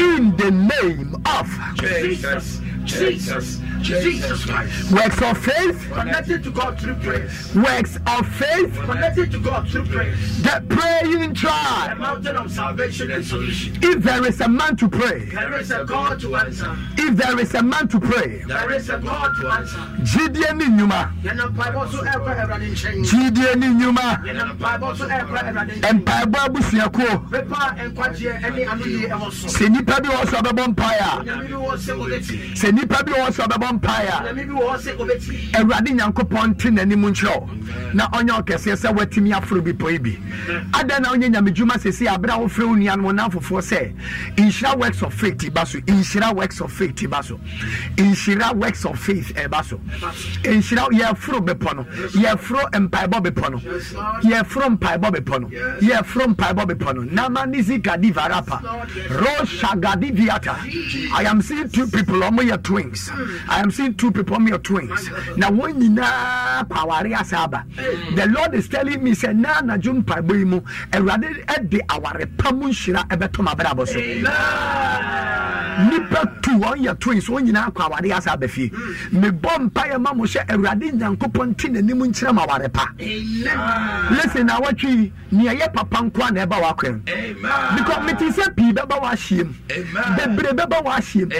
[0.00, 1.46] In the name of
[1.78, 2.60] Jesus.
[2.84, 3.60] Jesus.
[3.84, 4.90] Jesus Christ.
[4.92, 5.90] Works of faith.
[5.92, 7.28] Connected to God through prayer.
[7.54, 8.74] Works of faith.
[8.80, 10.14] Connected to God through prayer.
[10.40, 11.98] The praying The tribe.
[11.98, 13.76] mountain of salvation and solution.
[13.82, 16.76] If there is a man to pray, There is a God to answer.
[16.96, 19.80] if there is a man to pray, There is a God to answer.
[20.04, 23.04] Gideon ni nyuma, Yɛnam mpaebɔ so ɛrekɔ Awurade nkyɛn.
[23.10, 26.04] Gideon ni nyuma, Yɛnam mpaebɔ so ɛrekɔ Awurade nkyɛn.
[26.04, 27.30] mpaebɔ abusuakuo.
[27.30, 29.46] Pepa nkwagyeɛ ɛne anoyie ɛwɔ so.
[29.48, 32.52] Sɛ nipa bi wɔ so ɔbɛbɔ mpaeɛ a, Nyame bi wɔ sɛ obɛti.
[32.56, 38.42] sɛ nipa bi wɔ so ɔbɛbɔ mpaeɛ a, awurade nyankopɔn te n'anim nkyerɛ na ɔnyɛ
[38.42, 40.10] ɔkɛseɛ sɛ watumi aforo bepɔ yi bi.
[40.72, 43.94] Adɛn na wonyɛ nyamedwuma sesi aberɛ a wofrɛ wo nuanom na fofoɔ sɛ
[44.36, 45.78] nhyira works of faith ba so.
[45.80, 47.38] Nhyira works of faith ba so.
[47.96, 49.78] Nhyira works of faith ɛba so.
[50.42, 51.84] Nhyira yɛforo bepɔ no.
[52.20, 53.58] Yɛforo mpaebɔ bepɔ no.
[54.28, 55.48] Yɛforo mpaebɔ bepɔ no.
[55.80, 57.02] Yɛforo mpaebɔ bepɔ no.
[57.28, 58.60] Namanisi gadi varapa.
[59.08, 60.56] Roshagadi viata.
[61.12, 62.14] I am seeing two people.
[62.20, 63.10] Ɔmo yɛ twins.
[63.48, 65.08] I I'm seeing two people, me your twins.
[65.38, 67.64] Now when you uh, na pawari asaba,
[68.14, 70.62] the Lord is telling me say na na jun paibimu,
[70.92, 73.98] erade eh, ede aware pamun shira ebetoma brabo so.
[75.74, 78.70] Nipa two on your twins, uh, when eh, eh, you na pawari asaba fi.
[79.10, 82.92] Me bom paye ma mo she radin nyankopon ti nanim nkyerɛ ma ware pa.
[82.98, 87.02] Listen na you ni aye papa nko na eba wakwen.
[87.76, 89.54] Because me ti say pii beba wa hiem.
[90.18, 91.30] Bebre beba wa hiem.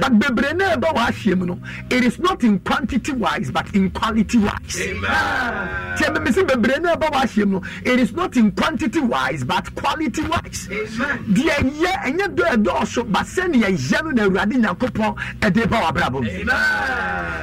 [0.00, 1.08] But bebre na eba wa
[1.46, 1.58] no
[1.90, 4.80] it is not in quantity wise but in quality wise.
[4.80, 5.88] Amen.
[6.14, 7.44] mímí sí bebree náà bá wà ṣe
[7.84, 10.68] it is not in quantity wise but quality wise.
[10.68, 15.68] diẹ yẹ ẹ̀yẹ dọ̀ do dọ̀ọ̀sọ bá sẹ́ni ẹ̀ yẹ no na ewurade nyankopɔn ɛde
[15.70, 16.24] ba wà abrabom.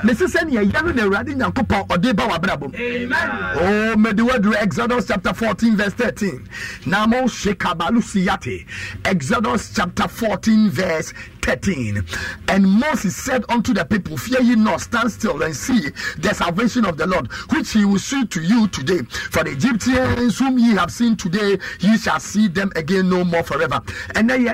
[0.03, 2.71] mísí sẹ́ni ẹ̀ yẹ no na ewurade nyankopɔn ɔde ba wà abrabom.
[2.75, 6.47] ooo oh, word exodus chapter fourteen verse thirteen
[6.85, 8.65] naamu shekabalu siyate
[9.03, 11.13] exodus chapter fourteen verse.
[11.45, 12.03] 13.
[12.47, 16.85] And Moses said unto the people, Fear ye not, stand still and see the salvation
[16.85, 19.03] of the Lord, which he will show to you today.
[19.29, 23.43] For the Egyptians whom ye have seen today, ye shall see them again no more
[23.43, 23.79] forever.
[24.15, 24.47] And then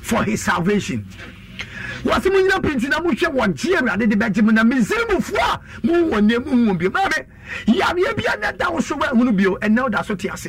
[0.00, 1.08] for his salvation.
[2.04, 4.74] wɔse mo nyina pinti na mohwɛ wɔ gye awurade de bɛgye mu na a mu
[4.74, 7.26] hu bio maame
[7.66, 10.48] yareɛ bia na da wo so woahunu bio ɛnɛ woda so te ase.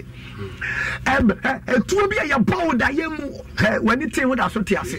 [1.05, 3.31] Ɛtuo bi a yɛbɔ wo dayɛ mu
[3.85, 4.95] w'ani tee woda so te ase.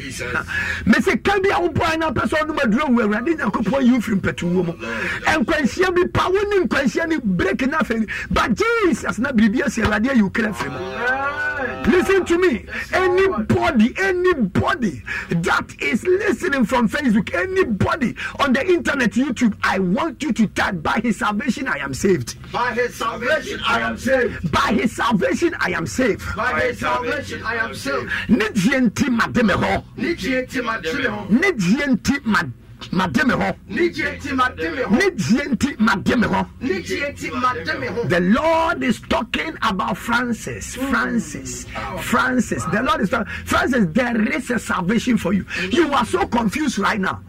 [0.87, 4.01] Mese ka bi a wobɔa na pɛ sɛ ɔnom aduro wu awurade nyankopɔn yi wo
[4.01, 4.73] firi mpatuwuo mu.
[4.73, 8.09] Nkwanhyia bi pa wo ne nkwanhyia no brek no afei.
[8.31, 11.91] But jesus na biribi asi awurade ayi wo kra firi mu.
[11.91, 12.65] Listen to me.
[12.93, 20.33] Anybody anybody that is listening from facebook anybody on the internet youtube i want you
[20.33, 24.51] to type by his salvation i am saved By his salvation I am saved.
[24.53, 28.11] by his salvation i am saved By his salvation I am saved.
[28.29, 31.27] ne gyeɛ nti made me hɔ Ne gye ti ma de me ho.
[31.31, 36.47] ne gyeɛ nti ma- hɔ Ne gye ti ma de ne gyeɛ nti made hɔ
[36.61, 38.09] Ne gye ti ma de.
[38.09, 40.77] The Lord is talking about Francis.
[40.77, 40.91] Mm.
[40.91, 41.67] Francis.
[41.77, 41.99] Oh.
[41.99, 42.65] Francis.
[42.67, 43.33] The Lord is talking.
[43.45, 45.45] Francis, there is a salvation for you.
[45.73, 47.23] You are so confused right now.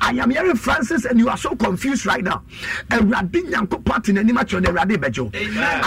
[0.00, 2.42] I am hearing Francis, and you are so confused right now.
[2.90, 5.30] Awurade nyankopɔn ate n'anim akyerɛ no awurade bɛgye wo.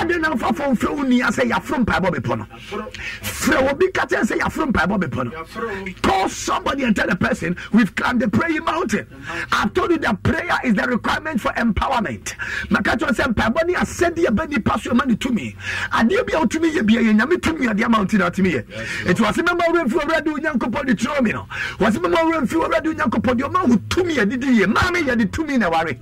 [0.02, 2.46] Ade na mfa fo mfrɛ wo nia sɛ yɛaforo mpaebɔ bepɔ no.
[3.22, 5.94] Frɛ obi ka kyɛn sɛ yɛaforo mpaebɔ bepɔ no.
[6.02, 9.08] Call somebody and tell the person we've climbed the praying mountain.
[9.52, 12.34] I've told you that prayer is the requirement for empowerment.
[12.70, 15.56] Maka kyerɛ sɛ mpaebɔ ne asɛdeɛ bɛ nipa so ɛma ne tumi.
[15.92, 18.64] Adeɛ bi a wotumi yɛ bia yɛ nyame tumi adeɛ ama woti na wotumi yɛ.
[19.06, 21.48] Ɛnti wɔse mɛma worɛ mfi awurade onyankopɔn de kyerɛ me no.
[21.80, 25.58] Wɔse mɛma worɛ mfi awurade onyankopɔn deɛ ɔma wo tumi yɛdedi yɛ maame yɛde tumi
[25.58, 25.94] na ware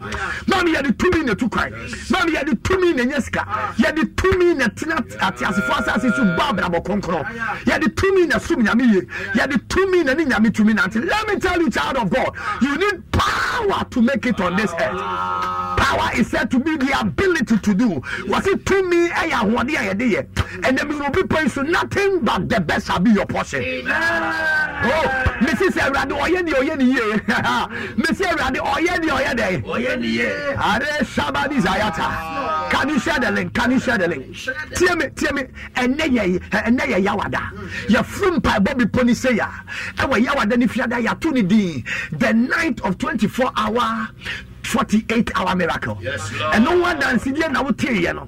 [0.47, 1.71] maame yɛde tumi na tu kwan.
[2.09, 3.45] Maame yɛde tumi na nya sika.
[3.77, 7.25] Yɛde tumi na tena ateasefoɔ asase so bɔ abrabɔ kronkron.
[7.65, 9.01] Yɛde tumi na som nyame yie.
[9.33, 12.77] Yɛde tumi na ne nyame tumi nante let me tell you child of god you
[12.77, 14.99] need power to make it on this earth.
[15.77, 18.01] Power is said to be the ability to do.
[18.27, 20.89] Wɔse tumi ɛyɛ ahoɔden a yɛde yɛ.
[20.99, 23.63] Will be praying so nothing but the best shall be your portion.
[24.83, 25.29] Oh
[25.71, 27.21] sɛ awurade ɔyɛ deɛ ɔyɛ ne yie
[27.97, 32.69] mesi awurade ɔyɛ deɛ ɔyɛ dɛ ɔyɛ ne yie are sabadi zayata.
[32.69, 33.53] Can you share the link?
[33.53, 34.35] Can you share the link?
[34.75, 35.43] Tie me tie me.
[35.75, 37.51] Ɛnɛ yɛ ɛnɛ yɛ yawada.
[37.87, 39.49] Yɛfuru mpaebɔ bepɔ ne se ya.
[39.97, 44.09] Ɛwɔ yawada ne fiada yɛato ne din the night of twenty four hour.
[44.69, 45.95] 48 hour miracle.
[45.95, 48.25] Ɛno ho adansedeɛ na woteeɛ no.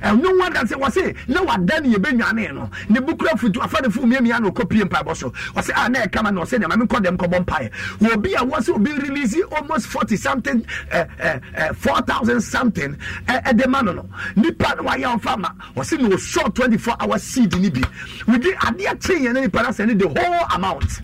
[0.00, 2.70] Ɛno ho adanse wɔ se na wada ne yɛbɛnwane no.
[2.88, 5.30] Ne bukura futu afa ne fo miamia na ɔkɔpie mpaebɔ so.
[5.56, 7.70] Ɔse a na ɛkama na ɔsɛ nneɛma menkɔ dɛm kɔbɔ mpaeɛ
[8.00, 13.66] wɔbi a wɔ sɛ obi release almost 40 something uh, uh, uh, 4000 something ɛde
[13.66, 14.08] ma no no.
[14.36, 15.48] Nipa no wayɛ ɔmfa ma.
[15.76, 17.80] Ɔse na ɔsɔ 24 hour seed ne bi.
[18.28, 21.00] Widi adeɛ kyeeɛ no nipa no sɛ ne the whole amount.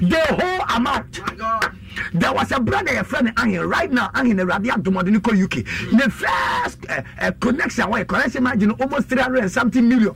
[0.00, 1.20] The whole amount
[2.12, 5.54] there was a brother a friend ahin right now ahin awurade adomɔde ne kɔ uk
[5.98, 10.14] the first uh, uh, connection wɔyɛ connection margin almost three hundred and something million.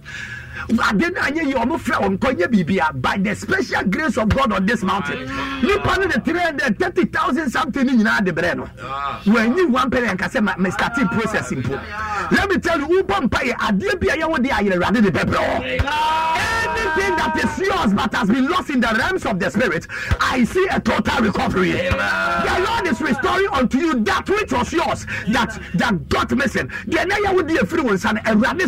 [0.71, 4.53] Ade no anyɛ yi ɔmo frɛ wɔn nkɔnyɛ biribia by the special grace of god
[4.53, 5.19] on this mountain.
[5.63, 8.65] Nipa no de three hundred thirty thousand something ne nyinaa de brɛ no.
[9.25, 13.41] Wɔanyi one penny nka sɛ ma starting process mpo let me tell you wobɔ mpa
[13.41, 16.54] yɛ adeɛ bi a yɛwɔ de ayɛ awurade de bɛbrɛ hɔ
[16.95, 19.87] anything that is yours but has been lost in the realms of the spirit
[20.21, 21.73] i see a total recovery.
[21.73, 26.69] The lord is restoring unto you that which was yours that that got missing.
[26.87, 28.65] Deɛ na yɛwo de afiri wo nsa no awurade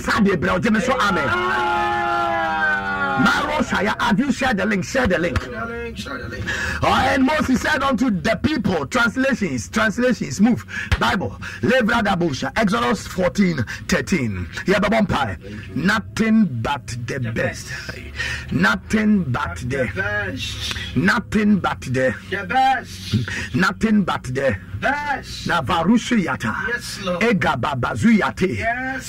[3.24, 4.84] saa de brɛ wo gyeme so amen Maro Shaya, have you shared the link?
[4.84, 5.38] Share the link.
[6.82, 10.64] Oh, and Moses said unto the people, translations, translations, move.
[11.00, 11.30] Bible,
[11.62, 14.48] Levra Dabusha, Exodus 14, 13.
[14.66, 15.74] Yeah, Babompai.
[15.74, 17.72] Nothing but the best.
[18.52, 20.96] Nothing but the best.
[20.96, 22.14] nothing but the
[22.48, 23.54] best.
[23.54, 25.46] nothing but the best.
[25.46, 26.54] na varushu yata
[27.22, 28.56] ega babazu yate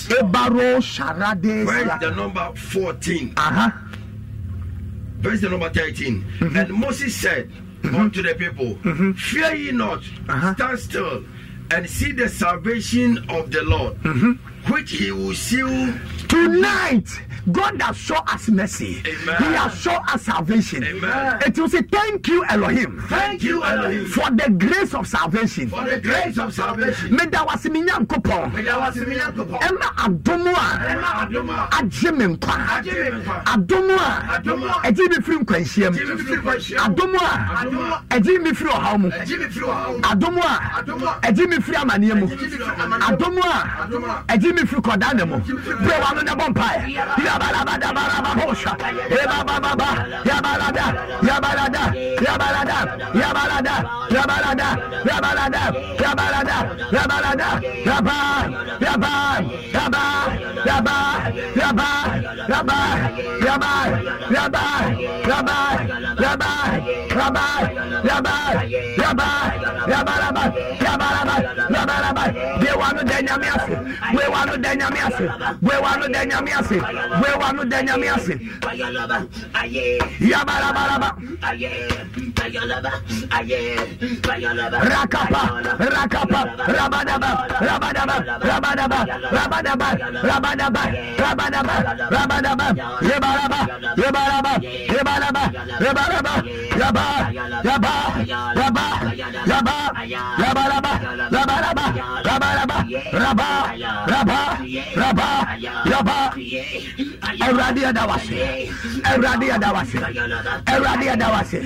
[0.09, 3.33] ebaro sharade Verse the number 14.
[3.35, 3.71] Uh-huh.
[5.19, 6.23] Verse number 13.
[6.39, 6.57] Mm-hmm.
[6.57, 7.51] And Moses said
[7.93, 8.75] unto the people,
[9.15, 9.99] Fear ye not,
[10.29, 10.53] Uh-huh.
[10.55, 11.23] stand still,
[11.71, 14.71] and see the salvation of the Lord, Mm-hmm.
[14.73, 15.93] which he will seal.
[16.27, 17.09] Tonight,
[17.51, 19.01] God has shown us mercy.
[19.05, 19.35] Amen.
[19.37, 20.83] He has shown us salvation.
[20.83, 21.39] Amen.
[21.45, 23.01] It will say, Thank you, Elohim.
[23.07, 24.05] Thank you, Elohim.
[24.05, 25.69] For the grace of salvation.
[25.69, 27.11] For the grace of salvation.
[27.17, 28.51] Medawasi minyam kupon.
[28.51, 29.61] Medawasi minyam kupon.
[29.63, 30.89] Emma adomua.
[30.89, 31.71] Emma adomua.
[31.71, 32.69] Ajime mpa.
[32.77, 33.45] Ajime mpa.
[33.45, 34.29] Adomua.
[34.33, 34.81] Adomua.
[34.87, 35.97] Eji mi firi nkwanhyia mu.
[35.97, 36.81] Eji mi firi nkwanhyia
[38.97, 39.11] mu
[47.37, 48.71] yabalabadabarababosha
[49.21, 49.89] ebabababa
[50.29, 50.85] yabalada
[51.29, 51.83] yabalada
[52.25, 52.77] yabalada
[53.21, 53.75] yabalada
[54.15, 54.67] yabalada
[55.09, 55.63] yabalada
[56.03, 56.57] yabalada
[56.95, 57.47] yabalada
[57.87, 58.17] yaba
[58.85, 59.15] yaba
[59.75, 60.03] yaba
[60.65, 60.95] yaba
[61.59, 61.89] yaba
[62.49, 63.69] yaba yaba
[64.37, 64.63] yaba
[65.27, 65.57] yaba
[66.23, 66.51] yaba
[67.17, 67.43] yaba
[68.09, 68.35] yaba
[68.97, 69.27] yaba
[69.91, 70.43] yabalaba
[70.85, 71.35] yabalaba
[71.75, 72.23] yabalaba
[72.59, 73.75] gbewa no da nyame ase
[74.13, 75.25] gbewa no da nyame ase
[75.63, 76.77] gbewa no da nyame ase
[77.19, 78.33] gbewa no da nyame ase
[80.19, 81.09] yabalabalaba
[84.91, 85.41] rakapa
[85.79, 87.29] rakapa rabadaba
[87.67, 88.15] rabadaba
[88.49, 88.99] rabadaba
[89.31, 89.89] rabadaba
[90.27, 90.83] rabadaba
[91.17, 91.75] rabadaba
[92.15, 92.67] rabadaba
[93.01, 93.59] yebalaba
[93.97, 94.53] yebalaba
[94.91, 95.43] yebalaba
[95.83, 96.33] yebalaba
[96.81, 97.05] yaba
[97.63, 97.93] yaba
[98.57, 98.85] yaba
[99.47, 99.75] yaba
[100.37, 100.91] yabalaba
[101.31, 101.85] yabalaba
[102.27, 102.77] yabalaba
[103.13, 103.49] raba
[104.07, 104.39] raba
[104.95, 105.29] raba
[105.91, 106.17] yaba
[107.21, 108.33] Awurade yɛ da wase
[109.03, 109.99] Awurade adawase, da wase
[110.65, 111.59] Awurade yɛ da adawase.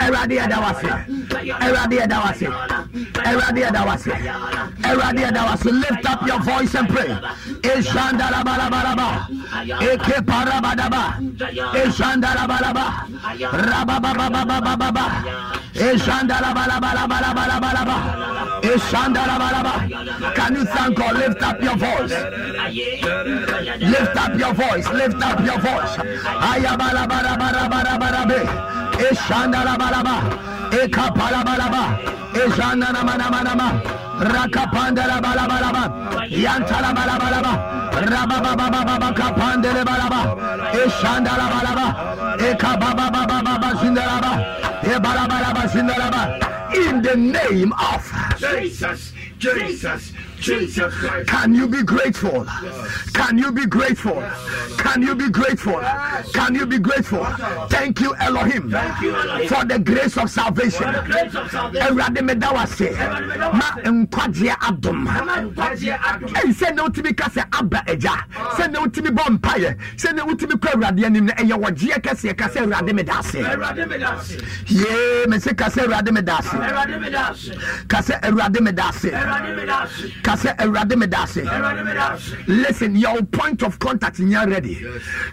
[0.00, 0.88] Awurade yɛ da wase
[1.60, 2.46] Awurade yɛ da wase
[3.24, 4.12] Awurade yɛ da wase
[4.82, 7.08] Awurade yɛ da wase lift up your voice and pray.
[7.62, 9.26] Eshandarabaraba
[9.82, 11.14] eke parabadaba
[11.82, 12.84] eshandarabaraba
[13.68, 15.04] rababababababa
[15.74, 17.96] eshandarabarabarabarabaraba
[18.62, 19.72] eshandarabaraba
[20.34, 21.16] can you thank God?
[21.16, 22.10] Lift up your voice.
[23.80, 25.96] Lift up your Lift up your voice.
[26.50, 28.40] Ayabalabarabarabarabe.
[29.10, 30.16] Eshandarabaraba.
[30.82, 31.82] Ekapalabalaba.
[32.42, 33.68] Eshananamanama.
[34.32, 35.82] Rakapandalabalabalaba.
[36.30, 37.52] Yantalabalabalaba.
[38.12, 38.92] Rabababababa.
[46.74, 51.28] In the name of Jesus, Jesus, Jesus Christ.
[51.28, 52.44] Can you be grateful?
[53.14, 54.22] Can you be grateful?
[54.78, 55.80] Can you be grateful?
[56.34, 57.24] Can you be grateful?
[57.70, 58.70] Thank you, Elohim,
[59.48, 60.92] for the grace of salvation.
[62.22, 62.62] Meda wo
[63.52, 68.14] ma nkwagyeɛ adom ɛyi sɛ na wotumi ka sɛ aba agya
[68.56, 72.36] sɛ na wotumi bɔ mpaeɛ sɛ na wotumi kɔ awurade anim no ɛyɛ wɔgyeɛ kɛseɛ
[72.36, 73.34] ka sɛ awurade meda ase
[74.68, 76.50] yee mese ka sɛ awurade meda ase
[77.88, 79.10] ka sɛ awurade meda ase
[80.32, 81.42] ka sɛ awurade meda ase.
[82.46, 84.78] Listen your point of contact nyɛ ready.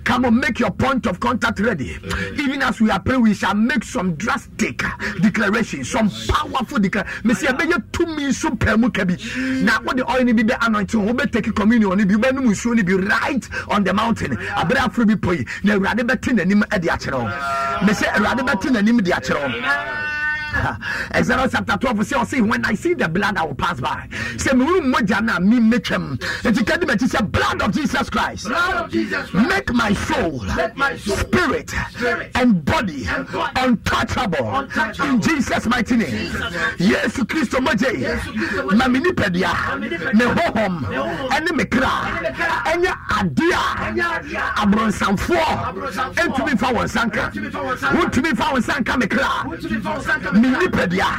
[0.03, 1.97] Come on make your point of contact ready.
[2.37, 4.83] Even as we are praying we shall make some drastic
[5.21, 9.15] declarations some powerful declaration mesi ɛbɛyɛ tumi nso pɛɛ mu ka bi
[9.63, 12.83] na wode oil no bi bɛ anointing ho wobɛtake communion no bi wobɛnom nsuo no
[12.83, 14.35] bi right on the mountain.
[14.35, 18.69] Aberɛ aforo bi pɔ yi na awurade bɛte n'anim de akyerɛ wo mesi awurade bɛte
[18.71, 20.18] n'anim de akyerɛ wo
[21.11, 24.07] Exodus chapter 12 say, see, When I see the blood, I will pass by.
[24.37, 26.19] Say, me mojana me make him.
[26.43, 28.47] It can be say, blood of Jesus Christ.
[28.47, 29.49] Blood of Jesus Christ.
[29.49, 35.21] Make my soul, make my soul spirit, spirit and body, and body untouchable, untouchable in
[35.21, 36.31] Jesus' mighty name.
[36.77, 37.91] Yes, Christ moje.
[38.71, 39.53] Mamini pedia.
[39.79, 40.83] Me hohom.
[41.35, 41.89] Ene me kra.
[42.65, 43.57] Enye adia.
[44.55, 45.35] Abronsamfo.
[46.15, 47.31] Entumi fa wonsanka.
[47.31, 49.45] Entumi fa wonsanka me kra.
[50.41, 51.09] mini pɛdia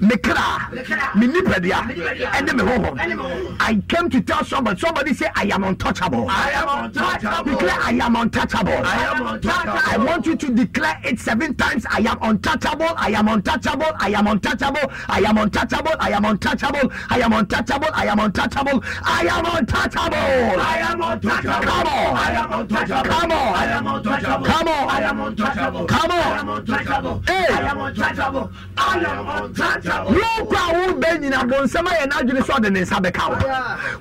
[0.00, 0.70] me Me kra.
[0.70, 1.14] Me me kra Me kra.
[1.14, 2.30] me nipadua Me nipadua.
[2.32, 3.56] ɛne me honhom Ɛne me honhom.
[3.60, 7.52] I came to tell somebody somebody say I am untouchable I am untouchable.
[7.52, 9.80] declare I am untouchable I am untouchable.
[9.92, 14.10] I want you to declare it seven times I am untouchable I am untouchable I
[14.10, 16.80] am untouchable I am untouchable I am untouchable
[17.10, 21.62] I am untouchable I am untouchable I am untouchable I am untouchable.
[21.66, 22.16] Come on.
[22.16, 23.06] I am untouchable.
[23.06, 23.56] Come on.
[23.56, 24.46] I am untouchable.
[24.46, 24.88] Come on.
[24.88, 25.86] I am untouchable.
[25.86, 26.16] Come on.
[26.16, 27.22] I am untouchable.
[27.28, 28.52] I am untouchable.
[28.76, 29.85] I am untouchable.
[29.90, 33.36] wokɔ a wobɛ nyina bonsɛm ayɛ n'adwene sɛ ɔde ne nsa bɛka wo.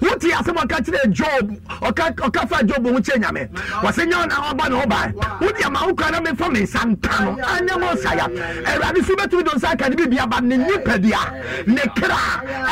[0.10, 3.50] Wote asɛm ɔka kyerɛ job ɔka fa job ho kyerɛ nyame.
[3.82, 7.24] Wɔsɛ nyɛ ɔna wɔba ne ho bae wode ama wokɔ na memfa me nsa nta
[7.24, 7.32] no.
[7.44, 8.28] Anyɛ mo nsaya.
[8.66, 12.18] Awurade so wobɛtumi do nsa aka ne biribia ba ne nnipadua ne kra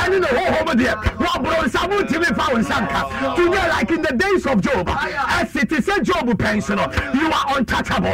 [0.03, 3.35] ɛne ne hohom deɛ wɔborɔ nsa wontimi fa wo nsa nka.
[3.35, 6.77] Today like in the days of job as it is a job pension
[7.13, 8.09] you are untouchable.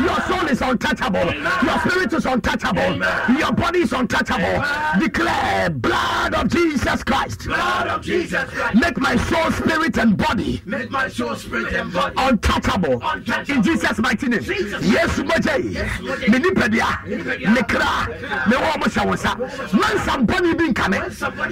[0.00, 1.32] Your soul is untouchable.
[1.62, 3.38] Your spirit is untouchable.
[3.38, 4.33] Your body is untouchable.
[4.34, 5.00] untouchable.
[5.00, 7.44] Declare blood of Jesus Christ.
[7.44, 8.74] Blood of Jesus Christ.
[8.76, 10.62] Make my soul, spirit, and body.
[10.64, 13.02] Make my soul, spirit, and body untouchable.
[13.48, 14.42] In Jesus' mighty name.
[14.42, 16.28] Yes, Moje.
[16.28, 17.04] Me nipedia.
[17.06, 18.08] Me kra.
[18.48, 19.38] Me wo mo shawosa.
[19.72, 20.98] Man some body bin kame.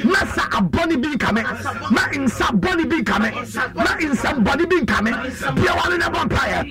[0.05, 1.43] Man sa a body bin kame.
[1.91, 3.33] Man in some body bin kame.
[3.75, 5.13] Man in some body bin kame.
[5.55, 6.65] Be one in a vampire.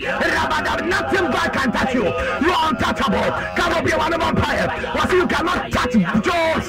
[0.82, 2.04] Nothing bad can touch you.
[2.04, 3.32] You are untouchable.
[3.56, 4.68] Come up be one vampire.
[4.96, 6.68] What you cannot touch jaws.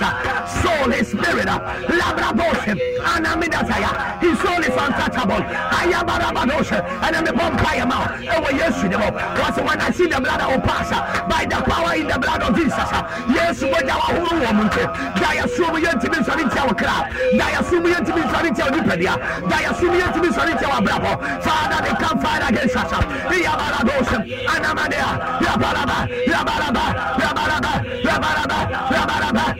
[0.63, 1.47] Soul is spirit.
[1.47, 2.75] Labraboshe.
[3.03, 4.21] Anamidataya.
[4.21, 5.43] His soul is untouchable.
[5.43, 6.79] I am Ayabarabadoshe.
[7.03, 8.17] And I'm a vampire now.
[8.53, 12.07] yes, you know, Because when I see the blood of will by the power in
[12.09, 12.91] the blood of Jesus.
[13.35, 14.85] Yesu moja wa huru wa munte.
[15.21, 17.09] Daya sumu yentimi nsɔrinti awo kra.
[17.39, 19.15] Daya sumu yentimi nsɔrinti awo nipadia.
[19.51, 21.43] Daya sumu yentimi nsɔrinti awo abrabɔ.
[21.43, 22.93] Father they can't fight against us.
[23.37, 24.19] Iyabaraboshe.
[24.47, 25.11] Anamadea.
[25.47, 25.99] Yabaraba.
[26.33, 26.85] Yabaraba.
[27.23, 27.73] Yabaraba.
[28.03, 28.59] Yabaraba.
[28.91, 29.22] Yabaraba.
[29.33, 29.57] Come on,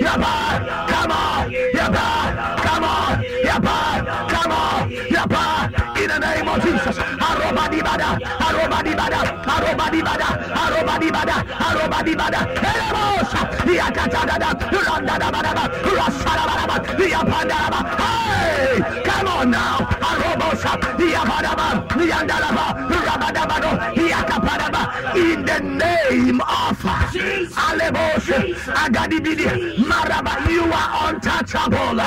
[0.00, 0.32] Rabba,
[0.88, 2.02] come on, Rabba,
[2.62, 3.76] come on, Rabba,
[4.30, 4.76] come on,
[6.00, 9.20] in the name of Jesus, Arobadibada, Arobadibada bada,
[9.54, 10.28] arobadi bada,
[10.62, 11.36] arobadi bada,
[11.66, 12.40] arobadi bada.
[12.70, 13.30] Elemos,
[13.78, 14.50] yakatagada,
[14.86, 15.52] randada bada,
[15.96, 16.76] rasara bada,
[17.12, 17.80] yapanda bada.
[18.00, 19.78] Hey, come on now,
[20.08, 21.74] arobosa, yapada bada,
[22.10, 25.16] yandala bada, rabada bada, yakapada bada.
[25.16, 26.78] In the name of
[27.56, 28.26] Alebos,
[28.82, 29.46] agadibidi,
[29.78, 32.00] maraba, you are untouchable.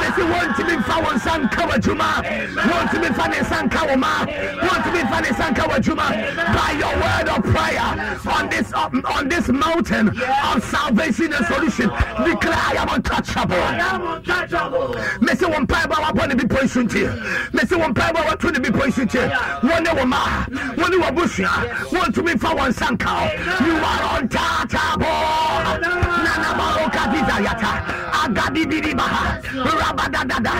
[0.00, 2.22] Mesi wanti mifawansan kawa juma,
[2.68, 2.98] wanti
[5.94, 6.30] ma kawama.
[6.30, 6.52] Want to be found in san kawajuma.
[6.54, 7.88] By your word of prayer
[8.34, 11.88] on this um, on this mountain of salvation and solution,
[12.24, 13.56] declare I am untouchable.
[13.56, 14.94] I am untouchable.
[15.20, 17.06] Mesi one prayer about what be poison to.
[17.52, 19.28] Mesi one prayer about what to be poison to.
[19.62, 20.78] One day wama.
[20.78, 21.92] One day wabushia.
[21.92, 23.30] Want to be found in san kaw.
[23.64, 25.06] You are untouchable.
[26.22, 27.72] Nana baroka dizayata.
[28.22, 29.40] Agadi bidi baha.
[29.42, 30.52] Rabadadada.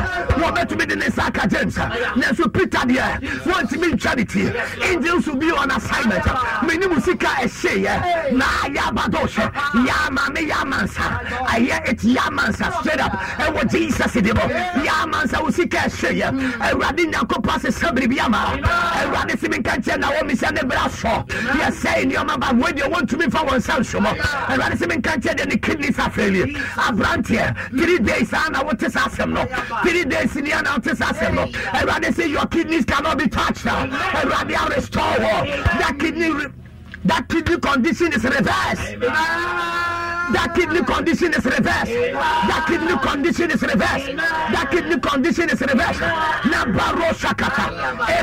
[0.42, 1.76] Wɔbɛtumi de ne nsa aka James.
[1.76, 4.52] Nanso Peter deɛ wɔntumi ntwa ne tie.
[4.90, 6.24] Angels will be on assignment.
[6.66, 8.32] Mene mu sika ɛhyɛeɛ.
[8.32, 9.86] Na ayɛ abadɔhyɛ.
[9.86, 11.20] Yama me yamansa.
[11.46, 13.12] Ayɛ it yamansa straight up.
[13.38, 14.40] Ɛwɔ Jesus de mu.
[14.84, 16.52] Yamansa wo sika ɛhyɛeɛ.
[16.60, 18.58] Awurade Nyankopɔn asesa biribi ama.
[18.62, 21.26] Awurade si mi nka nkyɛn na wɔn mi sɛ ne bra sɔ.
[21.28, 24.16] Yɛsɛe nneɛma ba wo deɛ wɔntumi fa wɔn nsa nso mɔ.
[24.48, 26.56] Awurade si mi nka nkyɛn deɛ ne kidneys afɛɛlie.
[26.76, 28.82] Aberanteɛ three days a na wote
[29.28, 29.46] no.
[29.82, 31.46] Three days ni a na wote saa asɛm no.
[31.46, 33.64] Awurade say your kidneys cannot be touched.
[33.64, 35.41] Awurade I restore wɔ.
[35.44, 36.30] That kidney
[37.04, 40.11] that kidney condition is reversed.
[40.32, 41.92] That kidney condition is reversed.
[42.12, 44.16] That kidney condition is reversed.
[44.16, 46.00] That kidney condition is reversed.
[46.00, 47.72] Na barosha kata.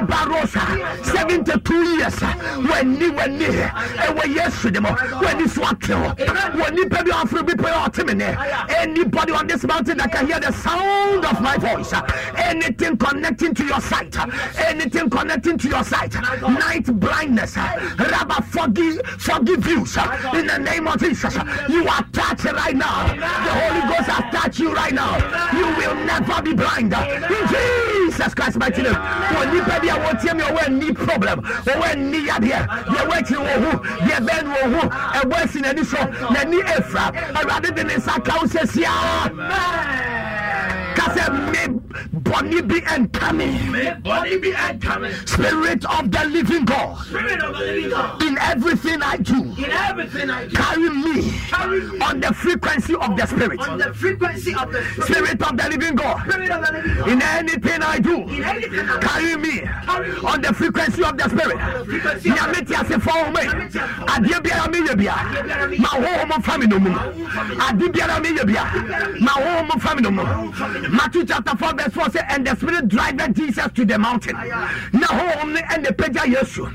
[0.05, 1.05] Barosha.
[1.05, 2.20] 72 years.
[2.70, 3.45] When ni when ni.
[3.45, 4.93] E we yesu demo.
[5.22, 6.16] When ni swatio.
[6.55, 8.38] When ni baby offer be pay ultimate.
[8.70, 11.93] Anybody on this mountain that can hear the sound of my voice.
[12.38, 14.16] Anything connecting to your sight.
[14.57, 16.14] Anything connecting to your sight.
[16.41, 17.55] Night blindness.
[17.55, 19.86] Rabba forgive forgive you.
[20.34, 21.36] In the name of Jesus.
[21.70, 23.08] You are touched right now.
[23.16, 25.18] The Holy Ghost has touched you right now.
[25.54, 26.93] You will never be blind.
[26.93, 28.95] In Jesus Christ mighty name.
[28.95, 31.39] When you baby I want you me any problem.
[31.39, 32.68] Or when ni yadeɛ.
[32.86, 33.72] Deɛ wait you wo hu.
[34.06, 34.89] Deɛ bɛn wo hu.
[34.89, 35.97] Ɛwɔ si n'ani so.
[35.97, 37.12] N'ani efra.
[37.34, 38.20] Awurade de ne nsa
[41.00, 41.80] ka wo sɛ me
[42.22, 43.47] bɔnni bi ɛnka me.
[44.04, 45.14] Body be and coming.
[45.26, 46.97] Spirit of the living God.
[47.06, 48.22] Spirit of the living God.
[48.24, 49.43] In everything I do.
[49.58, 50.56] In everything I do.
[50.56, 53.60] Carry me Carry me on the frequency of the Spirit.
[53.60, 55.06] on the frequency of the Spirit.
[55.08, 56.18] Spirit of the living God.
[56.30, 57.10] Spirit of the living God.
[57.10, 59.08] In anything I do, In anything I do.
[59.08, 61.58] carry me Carry me on the frequency of the Spirit.
[61.86, 63.43] frequency of the Nyame ti ase fɔ me.
[64.14, 65.16] Adeɛ biara mi yɛ bia.
[65.80, 66.91] Ma ahohom fa no mu.
[67.60, 68.64] Ade biara mi yɛ bia.
[69.20, 70.24] Ma ahohom fa no mu.
[70.91, 74.35] Matthew chapter four verse four say and the Spirit driveth Jesus to the mountain.
[74.35, 76.67] Na ahohom ne ɛna pagya Yesu.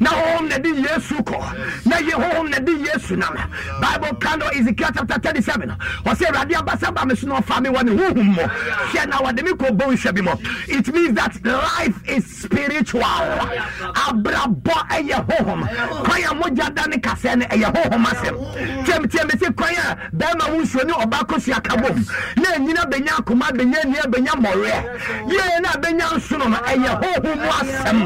[0.00, 1.86] Na na di Yesu kɔ.
[1.86, 2.12] Na ye
[2.48, 3.34] na di Yesu nam.
[3.80, 5.70] Bible kando Ezekiel chapter thirty-seven.
[6.04, 8.48] Ɔsɛ Awurade abasa ba mi so na ɔfa mi wɔ ne huhum mɔ.
[8.48, 10.38] Hwɛ na wɔde mi kɔ bɔ nhyɛ bi mɔ.
[10.68, 13.02] It means that life is spiritual.
[13.02, 15.66] Abrabɔ ɛyɛ hohom.
[16.04, 18.36] Kwan a mogya da ne kasɛ no ɛyɛ hohom asɛm.
[18.84, 21.76] Tiɛm tiɛm sɛ kwan a bɛrima wo nsuo ne ɔbaa kɔsua ka
[23.62, 24.78] bɛnya nia bɛnya mmɔreɛ.
[25.28, 27.98] Yɛn na bɛnya nsono no ɛyɛ hohom mu asɛm.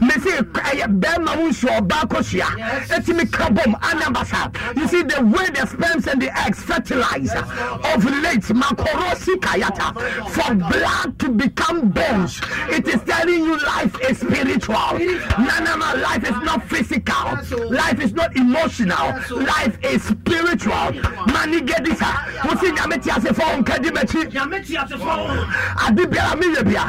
[0.00, 2.48] Mesi ɛyɛ bɛrima wo nsuo ɔbaa kɔsua.
[2.88, 4.76] Etimi ka bom anabasa.
[4.76, 9.94] You see the way the sperms and the eggs fertilize of late makorosi kayata
[10.30, 12.40] for blood to become bones.
[12.68, 14.98] It is telling you life is spiritual.
[14.98, 15.56] No.
[16.00, 17.38] Life is not physical.
[17.70, 19.12] Life is not emotional.
[19.30, 20.92] Life is spiritual.
[21.32, 21.98] Mani this.
[21.98, 24.99] Wusi nyame ti ase fɔ nkadi mɛkyi.
[25.00, 26.84] Ade biara mi yɛ bia.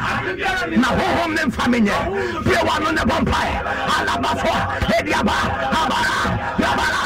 [0.76, 1.96] Na honhom ne nfa mi nyɛ.
[2.44, 3.52] Bie wa no ne bɔ mpae.
[3.94, 4.52] Alabafo.
[4.98, 5.36] Ediaba.
[5.80, 6.16] Abara.
[6.62, 7.02] Yabara.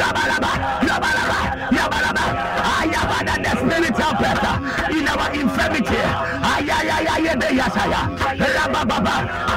[0.00, 0.50] Yabalaba.
[0.88, 1.38] Yabalaba.
[1.76, 2.24] Yabalaba.
[2.76, 4.56] Ayabada spiritual person
[4.96, 6.00] in our infirmity.
[6.50, 8.00] Ayayayayedeyasaya.
[8.56, 9.14] Rabababa.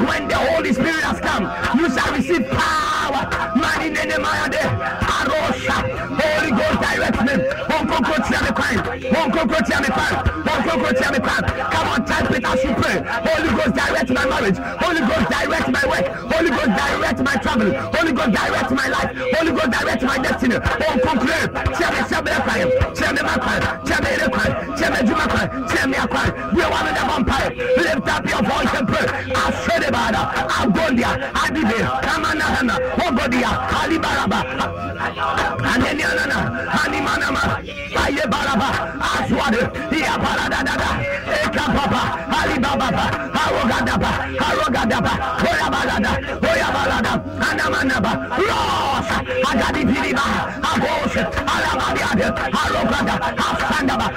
[0.07, 1.43] When the Holy Spirit has come,
[1.79, 3.23] you shall receive power.
[3.55, 4.63] Mani nene mayade.
[7.99, 8.79] One go to the crime.
[9.11, 10.15] One go to the crime.
[10.47, 11.43] One go to the crime.
[11.67, 12.95] Come on, time, Peter, as pray.
[13.27, 14.55] Holy Ghost direct my marriage.
[14.55, 16.07] Holy Ghost direct my work.
[16.31, 17.75] Holy Ghost direct my traveling.
[17.75, 19.11] Holy Ghost direct my life.
[19.35, 20.55] Holy Ghost direct my destiny.
[20.55, 22.71] One go to Tell me something crime.
[22.95, 23.63] Tell me my crime.
[23.83, 24.53] Tell me the crime.
[24.79, 25.67] Tell me my crime.
[25.67, 26.55] Tell me a crime.
[26.55, 27.51] We are one of the vampire.
[27.51, 29.07] Lift up your voice and pray.
[29.35, 30.55] I said about it.
[30.55, 31.31] I'm going there.
[31.35, 31.83] I did it.
[32.07, 32.79] Come on, Hana.
[32.95, 33.59] One go there.
[33.75, 34.39] Ali Baraba.
[35.67, 36.39] Aneniana.
[36.69, 37.88] Hani Manama.
[39.01, 39.61] Aswade.
[39.97, 40.89] Ia barada dada.
[41.43, 42.28] Eka papa.
[42.69, 43.05] Alibaba.
[43.33, 44.11] Arogadaba.
[44.37, 45.13] Arogadaba.
[45.49, 47.13] Oya balada.
[47.41, 48.11] Anamanaba.
[49.89, 50.25] Piriba.
[50.61, 51.15] Abos.
[51.53, 52.27] Alabadiade.
[52.53, 53.15] Arogada.
[53.37, 54.07] Afandaba.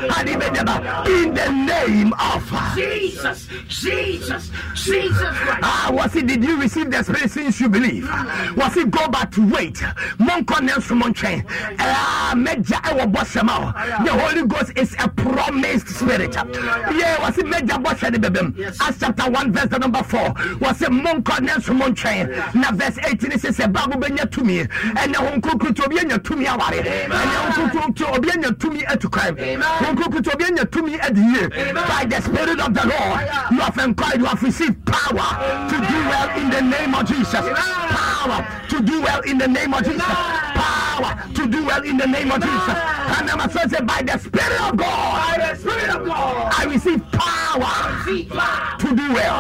[1.07, 2.43] In the name of
[2.75, 5.61] Jesus, Jesus, Jesus Christ.
[5.63, 8.09] Ah, was it did you receive the spirit since you believe?
[8.57, 9.75] Was it go back to wait?
[10.19, 11.45] Monko Nelson Monchain.
[11.79, 13.73] Ah, Meja Ewa Boshama.
[14.05, 16.35] The Holy Ghost is a promised spirit.
[16.35, 18.21] Yeah, was it Meja Boshani
[18.51, 18.77] Bebem?
[18.81, 20.21] Acts chapter 1, verse number 4.
[20.61, 22.29] Was it Monko Nelson Monchain?
[22.55, 24.61] Na verse 18 it says, Babu Benya to me.
[24.61, 26.75] And the Honkuku to be to me aware.
[26.75, 29.37] And the Honkuku to your to me at crime.
[29.37, 31.49] Honkuku to be to me at the year.
[31.75, 35.99] By the spirit of the Lord, you have inquired, you have received power to do
[36.09, 37.33] well in the name of Jesus.
[37.33, 40.03] Power to do well in the name of Jesus.
[40.03, 42.77] Power to do well in the name of Jesus.
[43.19, 45.39] And I'm by the Spirit of God.
[45.39, 46.53] By the Spirit of God.
[46.57, 49.39] I receive power to do well.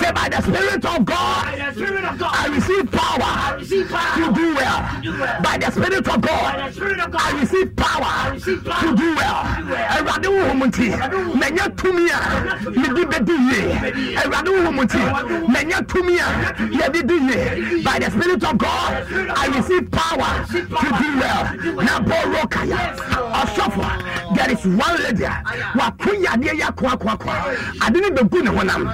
[0.00, 1.44] Say, by the Spirit of God,
[2.32, 4.78] I receive power to do well.
[5.42, 6.54] By the Spirit of God,
[7.14, 9.40] I receive power to do well.
[9.70, 10.88] Ẹ̀rọ̀dé wò mu ti,
[11.40, 12.20] mẹ̀nyẹ́ túnmí à,
[12.82, 13.60] yẹ́dí bẹ́ẹ̀ di yé.
[14.22, 14.98] Ẹ̀rọ̀dé wò mu ti,
[15.54, 16.28] mẹ̀nyẹ́ túnmí à,
[16.78, 17.38] yẹ́dí di yé.
[17.84, 18.90] By the Spirit of God,
[19.42, 21.42] I receive power to do well.
[21.86, 22.80] Na bọ̀ rọ̀ kàyà,
[23.40, 25.24] ọ̀ṣọ́fọ̀, there is one lady,
[25.78, 28.88] wà kúnyàdé yà kọ́ ako ako ako ade ne bɛgu ne honam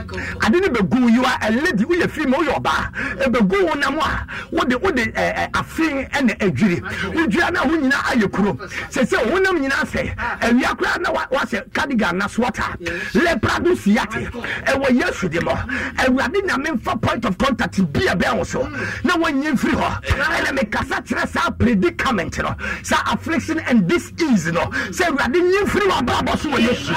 [0.45, 2.93] ade ne bɛgu are a lady woyɛ firi ma woyɛ ɔbaa.
[3.27, 6.81] Ɛbɛgu honam a wode wode ɛ, ɛ, afe ɛna adwiri.
[7.15, 8.53] Wodwira no a wo nyinaa ayɛ kuro.
[8.91, 12.77] Sɛ sɛ honam nyinaa sɛ awia koraa na wa- wahyɛ cardigan na swata
[13.15, 14.31] leprado siate
[14.67, 15.69] ɛwɔ yesu de mɔ.
[15.99, 18.63] Awurade nyame mfa point of contact bi a bɛn wo so.
[19.05, 20.03] Na wɔnyɛ mfiri hɔ.
[20.05, 24.61] Ɛna mekasa kyerɛ saa predicament no saa affliction and disease no.
[24.91, 26.93] Sɛ awurade nyɛ mfiri wɔ abrabɔ so wɔ yesu.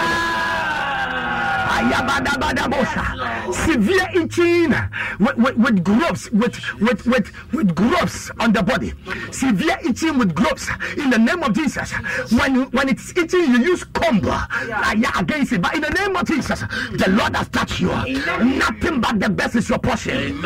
[3.53, 4.73] Severe itching
[5.19, 8.93] with, with, with growths, with, with, with, with growths on the body.
[9.31, 10.67] Severe itching with growths
[10.97, 11.91] in the name of Jesus.
[12.31, 14.45] When, when it's itching, you use comb uh,
[15.17, 15.61] against it.
[15.61, 17.89] But in the name of Jesus, the Lord has touched you.
[17.89, 20.41] Nothing but the best is your portion.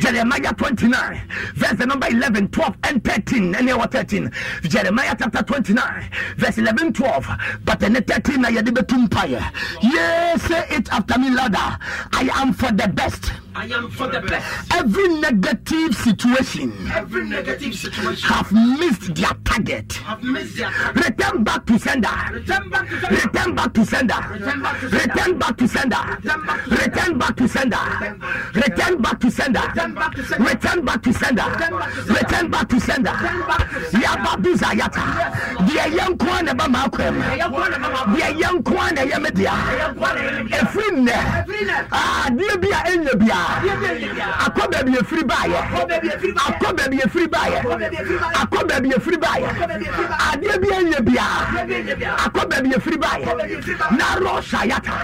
[0.00, 1.22] Jeremiah 29,
[1.54, 3.54] verse the number 11, 12, and 13.
[3.54, 4.30] And what 13?
[4.62, 7.26] Jeremiah chapter 29, verse 11, 12.
[7.64, 9.42] But then 13, na yɛde bɛtu mpaeɛ.
[9.82, 11.78] Yes, it after me louder.
[12.12, 13.32] I am for the best.
[13.54, 14.72] I am for the best.
[14.74, 19.92] Every negative situation Every negative situation have missed their target.
[19.92, 21.04] have missed their target.
[21.06, 22.08] Return back to sender.
[22.32, 23.20] Return back to sender.
[23.20, 24.16] Return back to sender.
[24.90, 25.96] Return back to sender.
[26.70, 27.76] Return back to sender.
[28.54, 29.60] Return back to sender.
[29.68, 30.32] Return back to sender.
[30.38, 31.46] Return back to sender.
[32.08, 33.16] Return back to sender.
[34.02, 35.04] Yabadu Zayata.
[35.68, 37.22] Deɛ yɛ nko a na ɛba maa kwan mu.
[37.22, 37.36] Deɛ
[38.40, 39.54] yɛ a na ɛyɛ me dea.
[40.58, 41.16] Ɛfiri nnɛ.
[41.92, 43.41] Ah, adeɛ bi a.
[43.42, 45.60] Akɔ baabi efiri baayɛ.
[46.46, 47.60] Akɔ baabi efiri baayɛ.
[48.40, 49.48] Akɔ baabi efiri baayɛ.
[50.30, 52.16] Adeɛ bi a ɛnyɛ biara.
[52.24, 53.26] Akɔ baabi efiri baayɛ.
[53.98, 54.94] Na rɔ sayata.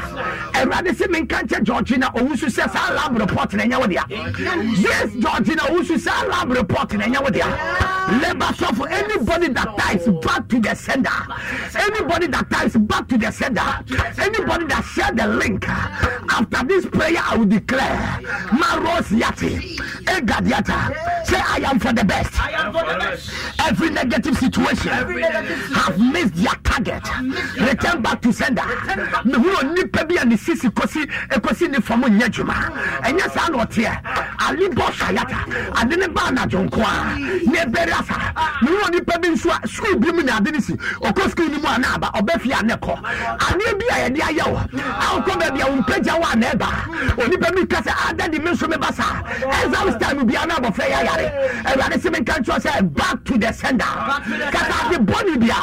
[0.55, 4.05] Awurade sɛ menka nkyɛ Georgina owusu sɛ saa lab report na ɛnyɛ wo dea.
[4.79, 7.45] Yes, Georgina owusu saa lab report na ɛnyɛ wo dea.
[8.23, 11.11] Labor suffer anybody that ties back to the sender.
[11.79, 13.61] Anybody that ties back to the sender.
[14.19, 15.69] Anybody that share the link.
[15.69, 18.21] After this prayer, I will declare.
[18.53, 19.77] Maros Yati.
[20.05, 20.93] Egadiata.
[21.27, 22.58] Say, I am for the best.
[23.61, 27.03] Every negative situation have missed their target.
[27.59, 28.63] Return back to sender.
[29.25, 32.55] Mehuro nipa bi a ne sisi kosi ekosi ne fam nyɛ adwuma.
[33.03, 34.01] Ɛnyɛ saa na ɔteɛ.
[34.41, 35.81] Ali bɔ sayata.
[35.81, 37.19] Ade ne ba anadwo nko a.
[37.19, 38.35] Ne bɛrɛ asa.
[38.63, 40.75] Mehuro nipa bi nso a sukuu bi mu na ade ne si.
[40.75, 42.11] Ɔkɔ sukuu ni mu a na aba.
[42.15, 43.03] Ɔbɛ fi a ne kɔ.
[43.39, 44.59] Adeɛ bi a yɛde ayɛ wo.
[44.59, 46.69] A ɔkɔ baabi a wo mpagya wo a na ɛba.
[47.17, 49.23] Onipa bi ka sɛ ada de me nso me ba saa.
[49.65, 51.33] Exam time bi a na abɔfra yɛ ayare.
[51.65, 53.85] Awurade sɛ menka sɛ back to the sender
[54.53, 55.59] kasa ade bɔne bia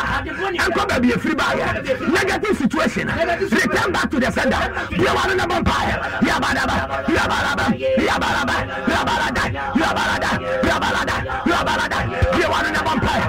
[0.64, 1.68] ɛnkɔ baabi ɛfiri baayɛ
[2.14, 3.08] negative situation
[3.52, 4.62] return back to the sender
[4.98, 5.96] biawa no ne bɔmpaayɛ
[6.28, 6.76] yabadaba
[7.16, 7.66] yabaraba
[8.08, 8.56] yabaraba
[8.88, 9.44] yabarada
[9.76, 10.32] yabarada
[10.64, 11.16] yabarada
[11.46, 12.00] yabarada
[12.36, 13.26] biawa no ne bɔmpaayɛ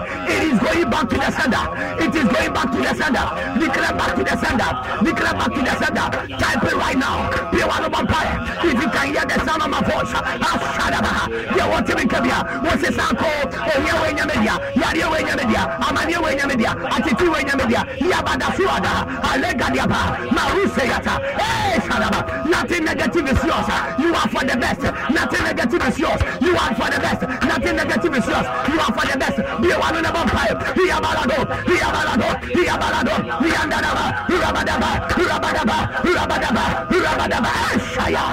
[0.67, 1.65] going back to the sender.
[2.03, 3.27] It is going back to the sender.
[3.61, 4.71] Declare back to the sender.
[5.07, 6.07] Declare back to the sender.
[6.43, 7.31] Type it right now.
[7.53, 8.33] Bia wa no bɔ mpaeɛ.
[8.67, 11.25] If you can hear the sound of my voice, ashadabaha.
[11.55, 12.39] Bia wa timi kabia.
[12.67, 13.29] Wɔsi sanko.
[13.71, 14.55] Ohia wɔ enyamedia.
[14.75, 15.63] Yadeɛ wɔ enyamedia.
[15.87, 16.73] Amaneɛ wɔ enyamedia.
[16.95, 17.83] Atiti wɔ enyamedia.
[18.11, 18.93] Yabada suada.
[19.31, 20.01] Alegadiaba.
[20.35, 21.15] Maruseyata.
[21.41, 22.47] Hey, shadaba.
[22.47, 23.67] Nothing negative is yours.
[23.99, 24.83] You are for the best.
[25.11, 26.21] Nothing negative is yours.
[26.41, 27.23] You are for the best.
[27.45, 28.47] Nothing negative is yours.
[28.69, 29.37] You are for the best.
[29.63, 30.56] Be one on the vampire.
[30.91, 31.39] Yabalado,
[31.81, 32.29] Yabalado,
[32.69, 33.15] Yabalado,
[33.53, 34.91] Yandadaba, Rabadaba,
[35.29, 35.77] Rabadaba,
[36.17, 36.65] Rabadaba,
[37.05, 37.51] Rabadaba,
[37.93, 38.25] Shaya.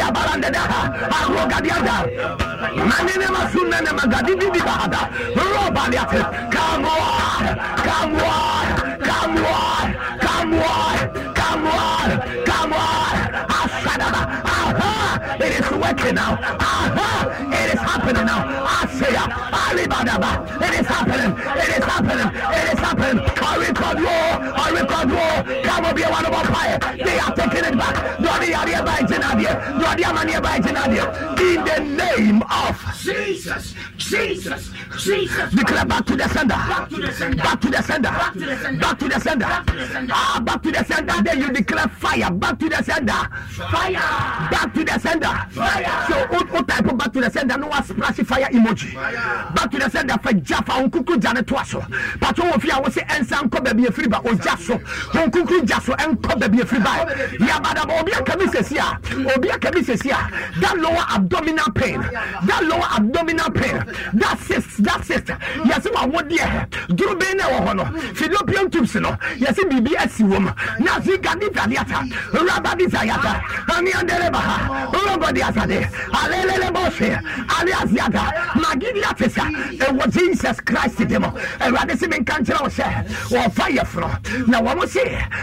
[0.00, 0.80] Yabalandadaha,
[1.16, 1.96] Arogadiada,
[2.74, 4.34] Manene Masuna Magadi
[4.66, 5.00] Bahada,
[5.36, 7.44] Robadiate, come on,
[7.86, 8.66] come on,
[9.00, 13.14] come on, come on, come on, come on,
[13.54, 17.10] Asadaba, aha, it is working now, aha,
[17.52, 18.63] it is happening now.
[19.76, 21.32] It is happening.
[21.36, 22.33] It is happening.
[23.98, 24.74] I.
[24.94, 25.62] I war.
[25.62, 26.78] Come on, be one of our fire.
[26.96, 27.94] They are taking it back.
[28.18, 29.80] Dodi Adia by Jinadia.
[29.80, 31.04] Dodi Amania by Jinadia.
[31.40, 35.52] In the name of Jesus, Jesus, Jesus.
[35.52, 36.54] Declare back to the sender.
[36.54, 37.42] Back to the sender.
[37.42, 38.10] Back to the sender.
[38.10, 39.46] Back to the sender.
[40.10, 41.22] Ah, back to the sender.
[41.22, 42.30] Then you declare fire.
[42.30, 43.28] Back to the sender.
[43.48, 43.92] Fire.
[44.50, 45.46] Back to the sender.
[45.50, 46.06] Fire.
[46.08, 47.58] So what, type of back to the sender?
[47.58, 48.94] No one splash fire emoji.
[49.54, 51.80] Back to the sender for Jaffa on kuku jane twaso.
[52.18, 54.78] Pato wo fi a wo se ensa nkɔ baabi efiri ba ogya so.
[55.12, 57.06] Wɔn kunkun gya so ɛnkɔ baabi efiri ba.
[57.38, 58.98] Yabadaba obi akabi sesi a
[59.36, 60.60] obi akabi sesi a.
[60.60, 63.76] That lower abdominal pain that lower abdominal pain
[64.14, 65.28] that cyst that cyst.
[65.64, 66.66] Yasi wa awodeɛ
[66.96, 67.84] duro bɛyi na ɛwɔ hɔ no
[68.14, 70.54] fallopian tubes no yasi biribi esi wɔm.
[70.80, 73.40] Na si gadi dade ata raba di sa yata
[73.76, 75.80] ani adere ba ha rɔba di ata de
[76.12, 77.20] alelele bɔ fɛ
[77.60, 78.32] ale asi ata.
[78.56, 83.70] Magi di ata ɛwɔ jesus christ dem ɛwɔ adi si mi nkankyerɛ ɔhyɛ wɔfa nsa
[83.70, 84.10] yɛ foro
[84.46, 85.00] na wɔn se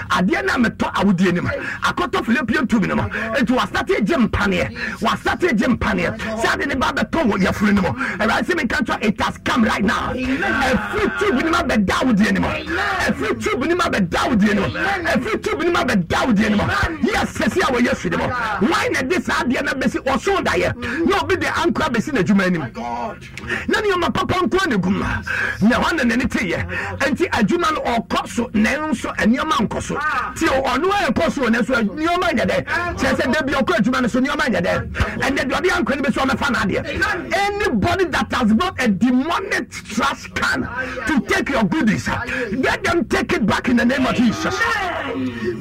[0.10, 1.49] adeɛ no a metɔ awodie no mu.
[1.84, 3.02] Akɔtɔ philippian tube no mu.
[3.03, 4.76] Nti wasate gye mpaneɛ.
[5.02, 6.18] Wasate gye mpaneɛ.
[6.41, 7.88] Sɛ ade ne ba bɛtɔ wɔ yɛforo no mu.
[8.19, 10.14] Awurade sɛ menka nkyɛ it has come right now.
[10.14, 12.48] Ɛfiri tube no mu abɛda awodie no mu.
[12.48, 14.68] Ɛfiri tube no mu abɛda awodie no mu.
[14.69, 16.64] Ɛfiri tube no mu abɛda awodie no mu.
[17.10, 18.68] Yɛ sɛsi a wɔyɛ sori mu.
[18.68, 19.98] Wɔn na de saa adeɛ no bɛsi?
[20.06, 20.76] Ɔso daeɛ
[21.07, 22.61] na obi de ankora bɛsi n'adwuma anim.
[23.68, 26.65] Na nneɛma papa nkora ne gum na wɔn na n'ani te yɛ
[27.10, 29.97] nti adwuma no ɔk ɔkɔ so nanso nneɛma nkɔ so.
[29.99, 30.33] Ah.
[30.35, 32.65] Ti ɔno a ɛkɔ so nanso nneɛma nyɛ dɛ.
[32.67, 32.93] Ah.
[32.93, 34.97] Kyerɛ sɛ debi ɔkɔ adwuma no so nneɛma nyɛ dɛ.
[34.99, 35.27] Ah.
[35.29, 37.33] Ɛnɛ deɛ ɔde ankora no bɛsi ɔmɛfa n'adeɛ.
[37.33, 40.67] Anybody that has brought a demonic trash can
[41.07, 42.07] to take your goodies,
[42.51, 44.55] let them take it back in the name of Jesus.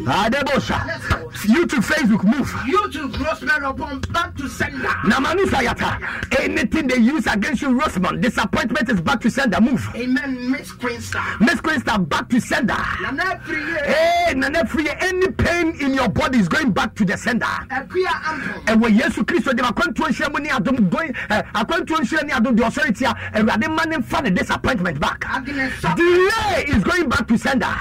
[0.06, 1.20] Adebosha.
[1.44, 2.48] YouTube, Facebook, move.
[2.66, 4.89] YouTube, Rosemary upon back to sender.
[5.05, 6.40] Namanu Sayata.
[6.40, 9.60] Anything they use against you, Rosamond, disappointment is back to sender.
[9.60, 9.89] Move.
[9.94, 11.39] Amen, Miss Queen Star.
[11.40, 12.75] Miss Krista, back to sender.
[13.07, 17.05] And every year, Hey, Nana Free, any pain in your body is going back to
[17.05, 17.47] the sender.
[17.71, 18.62] a queer ample.
[18.67, 22.05] And when Jesus Christ, they were going to share money, Adam going, I going to
[22.05, 25.21] share Adam the authority, and rather money for the disappointment back.
[25.97, 27.75] Delay is going back to sender.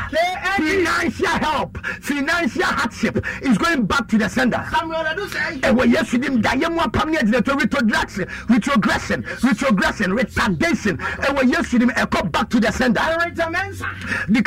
[0.58, 4.66] Financial help, financial hardship is going back to the sender.
[4.72, 8.28] Samuel, I do say, ɛwɔ yesu dim da yɛ mu apam ne agyina to retrogression
[8.50, 13.00] retrogression retrogression retardation And when yesu dim ɛkɔ back to the sender.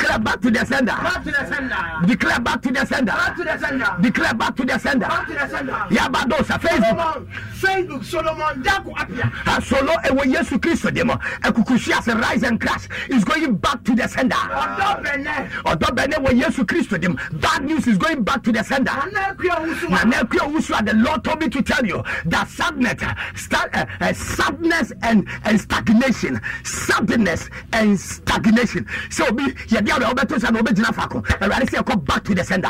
[0.03, 2.07] Declare back to the sender Back to the sender.
[2.07, 3.97] declare back to the sender Back to the sender.
[4.01, 5.73] declare back to the sender Back to the sender.
[5.91, 7.29] yabadosa facebook Solomon,
[7.63, 9.25] Facebook, Solomon, Jaco Apia.
[9.47, 14.09] asolo ɛwɔ yesu kristo dim ɛkukusi ase rise and crash is going back to the
[14.09, 15.51] sender Ọ̀dọ́ Bẹ̀nẹ̀.
[15.65, 19.35] ɔdɔ bɛnɛ wɔ yesu kristo dim bad news is going back to the sender Nana
[19.37, 19.91] Kuya Usuma.
[19.91, 23.01] na na ekura wusu the lord told me to tell you that sadness
[23.37, 30.41] start uh, uh, sadness and and stagnation sadness and stagnation so obi yɛde awɛ ɔbɛto
[30.41, 32.69] sa na ɔbɛgyina faako awurade sɛ ɛkɔ back to the sender.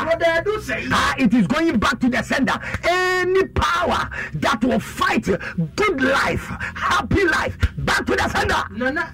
[0.91, 2.59] Ah, it is going back to the sender.
[2.83, 5.25] Any power that will fight
[5.75, 6.45] good life,
[6.75, 8.63] happy life, back to the sender.
[8.71, 9.13] Nana.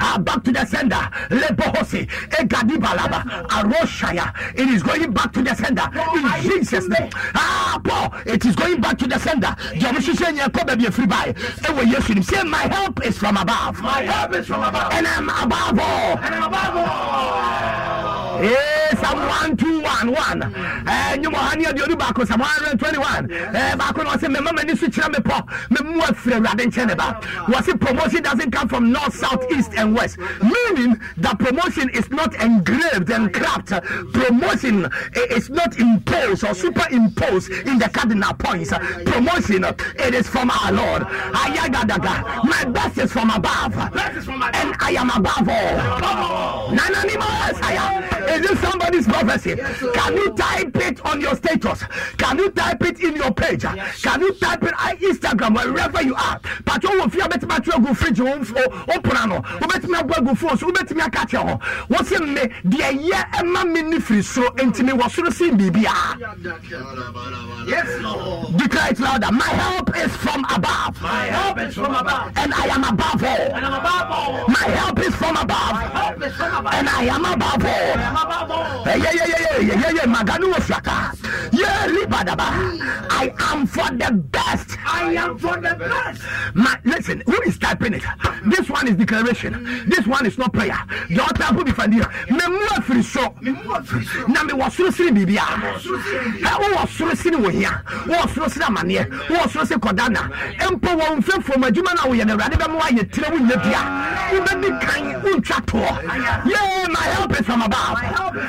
[0.00, 1.08] Ah, back to the sender.
[1.30, 4.32] Lebohosi, Egadi Balaba, Aroshaya.
[4.54, 5.88] It is going back to the sender.
[6.14, 7.08] In Jesus' name.
[7.34, 9.54] Ah, baabɔ it is going back to the sender.
[9.74, 11.24] Deɛ ɔmo hyehyɛ nyɛ kɔ baabi efiri baa
[11.62, 13.80] ɛwɔ yesu nim say my help is from above.
[13.80, 14.92] My help is from above.
[14.92, 16.84] Ɛnna ɛma baabɔ ɛnna ɛma baabɔ.
[18.96, 20.52] Psalm 1211.
[20.86, 23.28] Eh, nyumo hani ya diodi bako Psalm 121.
[23.54, 25.42] Eh, bako na wase mema mani switchira me po.
[25.70, 27.20] Me muwa fire rade nchene ba.
[27.48, 30.18] Wase promotion doesn't come from north, south, east and west.
[30.42, 33.72] Meaning that promotion is not engraved and craft.
[34.12, 34.88] Promotion
[35.30, 38.72] is not imposed or superimposed in the cardinal points.
[39.04, 41.02] Promotion, it is from our Lord.
[41.02, 42.44] Ayagadaga.
[42.44, 43.74] My best is from above.
[43.92, 44.54] Best from above.
[44.54, 46.70] And I am above all.
[46.72, 48.04] Nana ni Messiah.
[48.28, 49.56] Is this somebody's prophecy?
[49.92, 51.82] Can you type it on your status?
[52.16, 53.62] Can you type it in your page?
[53.62, 56.40] Can you type it on Instagram wherever you are?
[56.64, 59.40] Patro wo fi abeti matro go fridge wo oh, open ano.
[59.68, 60.04] Beti oh.
[60.04, 61.58] me go phone eh, so wo beti me aka che ho.
[61.88, 65.94] Wo se me de ye ema me ni firi soro ntimi wo soro sin bibia.
[67.66, 68.56] Yes, Lord.
[68.56, 69.32] Declare it louder.
[69.32, 71.00] My help is from above.
[71.02, 72.32] My help is from above.
[72.36, 73.54] And I am above all.
[73.54, 74.48] And I'm above all.
[74.48, 75.76] My help is from above.
[75.92, 76.74] Help is from above.
[76.74, 77.98] And I am above all.
[77.98, 78.67] I'm above all.
[78.86, 81.12] Eyeyeyeyeyeye maganu ofraka.
[81.52, 82.48] Ye libadaba.
[83.10, 84.76] I am for the best.
[84.86, 86.22] I am for the best.
[86.54, 88.02] My, listen, who is typing it?
[88.46, 89.84] This one is declaration.
[89.88, 90.78] This one is not prayer.
[91.08, 92.04] The other people be finding me
[92.48, 93.34] mu afiri so.
[94.28, 95.40] Na me wasoro sini bibia.
[95.40, 99.10] Ha eh, wo wasoro sini wo was Wo wasoro sini amane.
[99.30, 100.30] Wo wasoro sini kodana.
[100.58, 104.38] Empo wo mfemfo for my wo ye na Awurade be mo ayɛ tire wo nya
[104.44, 105.06] make me kind.
[105.06, 105.78] di kan wo twa to.
[105.78, 107.98] Yeah, my help is from above.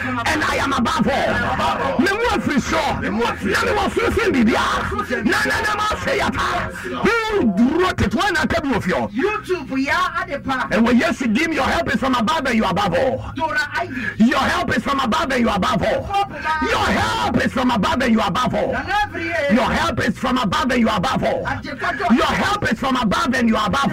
[0.10, 2.00] And I am above all.
[2.00, 2.78] Me mu afiri so.
[3.00, 5.24] Na me wɔ siri biribi a.
[5.24, 7.80] Na na na ma se yata.
[7.80, 8.16] Wrote it?
[8.16, 8.96] Why not tell me of you?
[8.96, 10.72] YouTube ya adepa.
[10.72, 12.92] And when yes, dim, your help is from above and you are above.
[13.36, 14.26] Dora Ivy.
[14.26, 15.82] Your help is from above and you are above.
[15.82, 18.54] Your help is from above and you are above.
[18.54, 21.22] Your help is from above and you are above.
[21.22, 23.92] Your help is from above and you are above.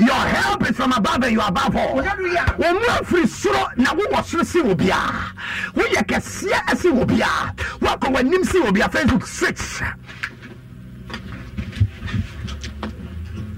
[0.00, 1.72] Your help is from above and you are above.
[1.72, 5.31] Wɔn mu afiri soro na wowɔ soro si wɔ bia.
[5.74, 7.54] Woyɛ kɛseɛ ɛsi wɔ bia.
[7.80, 8.88] Wakɔ wɔn anim si wɔ bia.
[8.88, 9.80] Facebook six.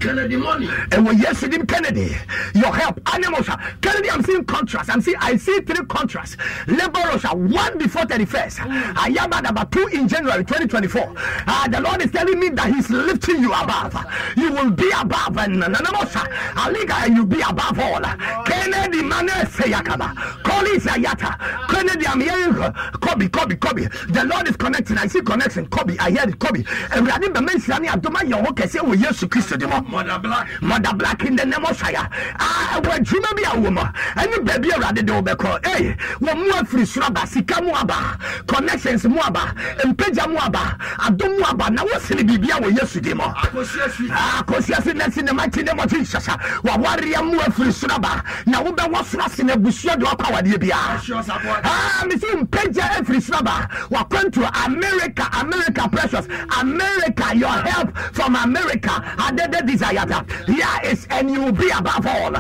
[0.05, 0.69] Kennedy money.
[0.93, 2.15] And when yes, him Kennedy,
[2.55, 3.01] your help.
[3.05, 3.59] Animosha.
[3.81, 4.91] Kennedy, I'm seeing contrast.
[4.91, 6.37] I'm seeing I see three contrasts.
[6.67, 8.61] Labor Russia, one before 31st.
[8.99, 11.15] I am at about two in January 2024.
[11.47, 13.97] Uh, the Lord is telling me that He's lifting you above.
[14.37, 16.29] You will be above and Nanamosha.
[16.53, 18.03] Aliga, you be above all.
[18.45, 20.13] Kennedy Mane Seyakaba.
[20.65, 21.37] Police ayata.
[21.69, 22.55] Kennedy, I'm hearing
[23.01, 23.83] Kobe, Kobe, Kobe.
[24.09, 24.97] The Lord is connecting.
[24.97, 25.67] I see connection.
[25.67, 26.39] Kobe, I hear it.
[26.39, 26.65] Kobe.
[26.93, 29.53] And we are the men saying, "I'm doing your work." I say, "We yes, Christ."
[29.61, 32.09] Mother black, mother black in the name of fire.
[32.41, 33.87] Ah, we dream be a woman.
[34.17, 35.65] Any baby rather they beko.
[35.67, 39.55] Hey, we move free suraba, sika muaba, connections muaba,
[39.85, 41.71] empeja muaba, adum muaba.
[41.75, 42.49] Now what's in the baby?
[42.65, 44.11] We yes, Christ.
[44.11, 46.27] Ah, kosiasi nasi ne mighty name of Jesus.
[46.63, 48.23] Wa warrior move free suraba.
[48.47, 53.19] Now we be wa surasi ne busuadu akawa di awadeɛ biara ah mesi mpagya afiri
[53.19, 53.21] ah.
[53.21, 56.27] soro aba wakwanto america america precious.
[56.61, 58.91] America your help from america.
[59.19, 62.33] Adede desire that here is and you will be above all.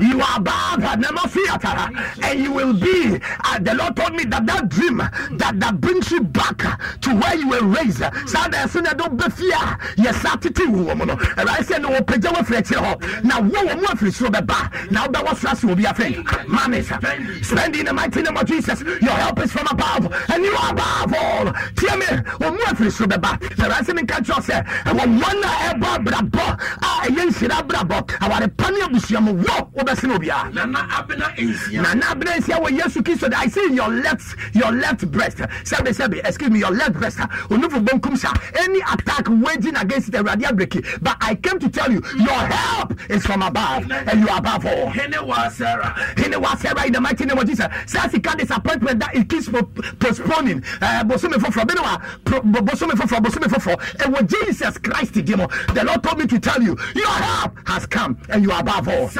[0.00, 2.14] You are above never theater ah.
[2.22, 6.10] and you will be uh, the lord told me that that dream that that brings
[6.10, 6.58] you back
[7.00, 7.98] to where you were raised.
[8.26, 11.16] Saa na ɛsɛ na ɛdɔ bɛ fia yɛ saa tete wu wɔn no.
[11.16, 15.06] Ɛwɛ sɛ na wɔpagya wɔ firi akyire hɔ na wo wɔn afiri soro bɛba na
[15.06, 16.24] wobɛwɔ soro ase wɔ bi afɛn
[16.64, 16.98] sa
[17.42, 18.80] spend in the mighty name of jesus.
[18.80, 21.52] Your help is from above and you are above all.
[21.76, 22.06] Tie me.
[22.40, 25.74] Wɔn mu afiri soro bɛba na ɛwɛ sɛ mi nka kyerɛ sɛ ɛwɔ wɔn a
[25.74, 30.78] ɛbɔ abrabɔ a ɛyɛ nhyira abrabɔ aware pa ne abusua mu wɔ wobɛsene obiara Nana
[30.90, 31.82] Abena Insia.
[31.82, 35.38] nana abena nsia wɔ yesu kristo de i see your left your left breast.
[35.38, 37.18] Sɛbe sɛbe excuse me your left breast.
[37.18, 41.90] Onufo bonkum sa any attack waging against the awurade abreki but i came to tell
[41.92, 44.88] you your help is from above and you are above all.
[44.90, 45.94] Hene wa Sarah.
[46.16, 47.66] Hene Sarah in the mighty name of Jesus.
[47.86, 49.62] Says he can disappointment that it keeps po-
[49.98, 50.62] postponing.
[50.80, 53.76] Uh, Bosome foforo, bene wa, pro- bo- Bosome foforo, Bosome foforo.
[54.04, 58.18] And when Jesus Christ the Lord told me to tell you, your help has come
[58.28, 59.10] and you are above all.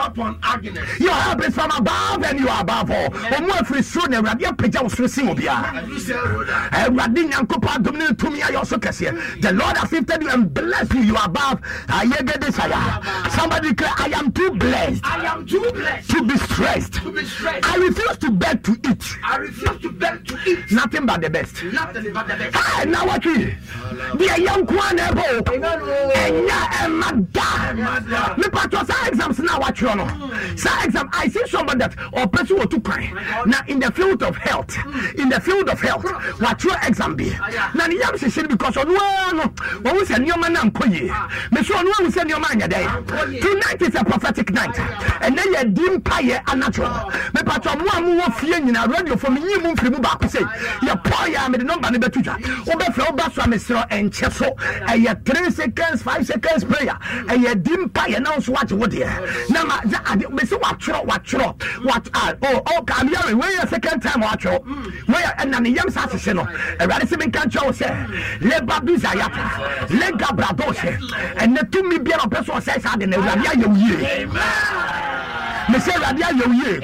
[0.98, 3.08] Your help is from above and you are above all.
[3.10, 5.72] Omo afiri soro na Awurade apagya wo soro sen obiara.
[5.82, 6.68] Adusel Roda.
[6.72, 9.40] Awurade Nyankopɔn adom ne tumi ayɛ ɔso kɛseɛ.
[9.42, 11.00] The Lord has lifted you and blessed you.
[11.02, 11.60] You are above.
[13.34, 16.94] Somebody declare, I am too blessed I am too blessed to be stressed.
[16.94, 19.04] to be I refuse to beg to eat.
[19.24, 20.70] I refuse to beg to eat.
[20.70, 21.62] Nothing but the best.
[21.64, 22.56] Nothing but the best.
[22.56, 23.54] Hey, now what we?
[24.18, 25.42] Deɛ yɛn nko a na ɛbɔ o.
[26.12, 28.34] Ɛnya ɛma da.
[28.36, 30.04] Nipa tɔ saa exams na watwerɛ no.
[30.04, 30.56] Hmm.
[30.56, 33.48] Saa exam I see somebody that ɔpɛ so wɔtu kwan.
[33.48, 35.20] Na in the field of health, hmm.
[35.20, 37.30] in the field of health, watwerɛ exam bi.
[37.40, 39.44] Ah, na ne yam hyehyɛ no because ara no,
[39.80, 41.08] wɔn sɛ nneɛma na nkɔ yie.
[41.50, 43.40] Meso ɔno ara sɛ nneɛma anyɛ dɛ.
[43.40, 44.74] Tonight is a prophetic night.
[44.74, 46.74] Ɛnɛ yɛ di mpa yɛ anatwerɛ.
[46.74, 47.13] Nipa
[47.64, 50.26] tɔ mo a mo wɔ fie nyinaa radio fo mi nyi mu nfiri mu baako
[50.26, 50.40] sɛ
[50.82, 52.36] yɛ pɔ yɛ a mede nɔmba no bɛto dwa.
[52.66, 54.54] Wobɛfrɛ woba so a mesrɛ ɛnkyɛ so.
[54.86, 56.96] Ɛyɛ three seconds five seconds prayer.
[57.26, 59.50] Ɛyɛ di mpa yɛ na nso wagye wo deɛ.
[59.50, 63.68] Na ma dza ade mesi watwerɛ watwerɛ wat ah oh oh kam yɛre wei yɛ
[63.68, 64.60] second time watwerɛ.
[65.08, 66.42] Wei yɛ ɛna ne yam saa ahyehyɛ no.
[66.80, 68.08] Awurade sɛ menka nkyerɛ wo sɛ
[68.40, 70.98] leba bizayata lega bradose
[71.36, 75.03] ɛnɛ tumi biara ɔpɛ so ɔsɛe saa de na awurade ayɛ wo yie.
[75.68, 76.80] Ayɛ wo yie.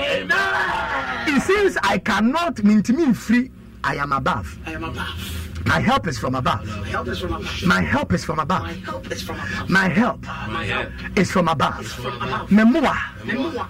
[1.27, 3.51] It seems I cannot mintimi free
[3.85, 4.59] I am above.
[4.66, 5.49] I am above.
[5.70, 6.66] My help is from above.
[6.66, 7.64] My help is from above.
[7.64, 8.62] My help is from above.
[8.62, 9.70] My help is from above.
[9.70, 11.86] My help My help is from above.
[11.86, 12.51] from above.
[12.51, 12.97] Memoa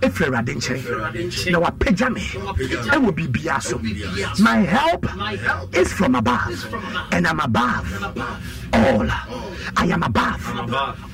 [0.01, 2.91] ɛfiri awurade nkyɛn na wapagya me wapagya me.
[2.97, 3.79] ɛwɔ biribiara so.
[4.43, 5.05] My help
[5.77, 7.13] is from above is from above.
[7.13, 7.87] and I'm above
[8.73, 9.09] all.
[9.77, 10.43] I am above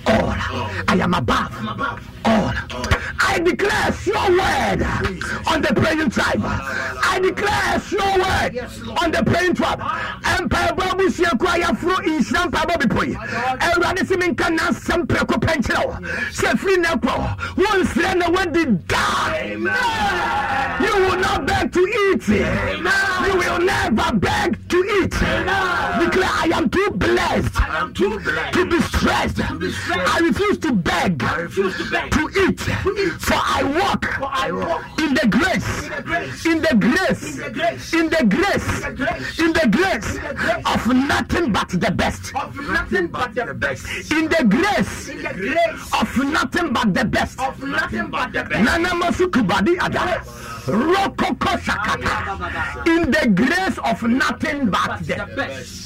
[0.07, 0.35] all.
[0.89, 2.01] I am above above.
[2.25, 2.53] all.
[3.19, 4.83] I declare your word
[5.51, 6.43] on the praying tribe.
[6.45, 9.81] I declare your word on the praying tribe.
[9.83, 10.37] Ah.
[10.39, 13.15] Empire Babu Siakwa Yafro in Shampa Baby Poi.
[13.61, 16.01] Everybody Simin can now some preco penchel.
[16.33, 17.11] Sefri Nepo.
[17.63, 19.53] One friend when did die.
[20.81, 22.29] You will not beg to eat.
[22.29, 25.11] You will never beg to eat.
[25.13, 27.61] Declare I am too blessed.
[27.61, 29.37] I am too blessed To be stressed.
[29.59, 30.15] be stressed.
[30.15, 31.23] I refuse to beg.
[31.25, 32.61] I refuse to beg To eat.
[32.61, 35.85] For I walk For I walk in the grace.
[35.87, 37.39] in the grace In the grace.
[37.39, 38.81] in the grace In the grace.
[38.85, 42.35] the grace In the grace grace of nothing but the best.
[42.35, 47.05] of nothing but the best In the grace in the grace of nothing but the
[47.05, 47.39] best.
[47.41, 50.23] of nothing but the best Nana Masukubadi Ada.
[50.67, 52.87] Rokoko Shakata.
[52.87, 55.86] In the grace of nothing but the best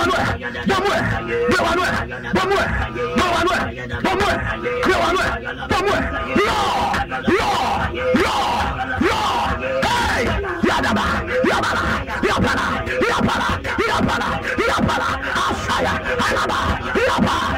[0.00, 0.18] wanwe
[0.70, 0.96] bamwe
[1.50, 1.88] bwe wanwe
[2.36, 2.62] bamwe
[3.16, 3.56] bwe wanwe
[4.04, 4.32] bamwe.
[4.86, 5.24] Bwe wanwe
[5.70, 5.96] bamwe
[6.48, 6.58] yo
[7.38, 7.50] yo
[8.24, 8.36] yo
[9.08, 9.18] yo
[9.86, 10.24] hey
[10.68, 11.04] yadaba
[11.50, 11.82] yabala
[12.28, 12.66] yabala
[13.10, 13.48] yabala
[13.90, 14.28] yabala
[14.70, 15.08] yabala
[15.46, 15.92] asaya
[16.26, 16.58] alaba
[17.08, 17.49] yabala.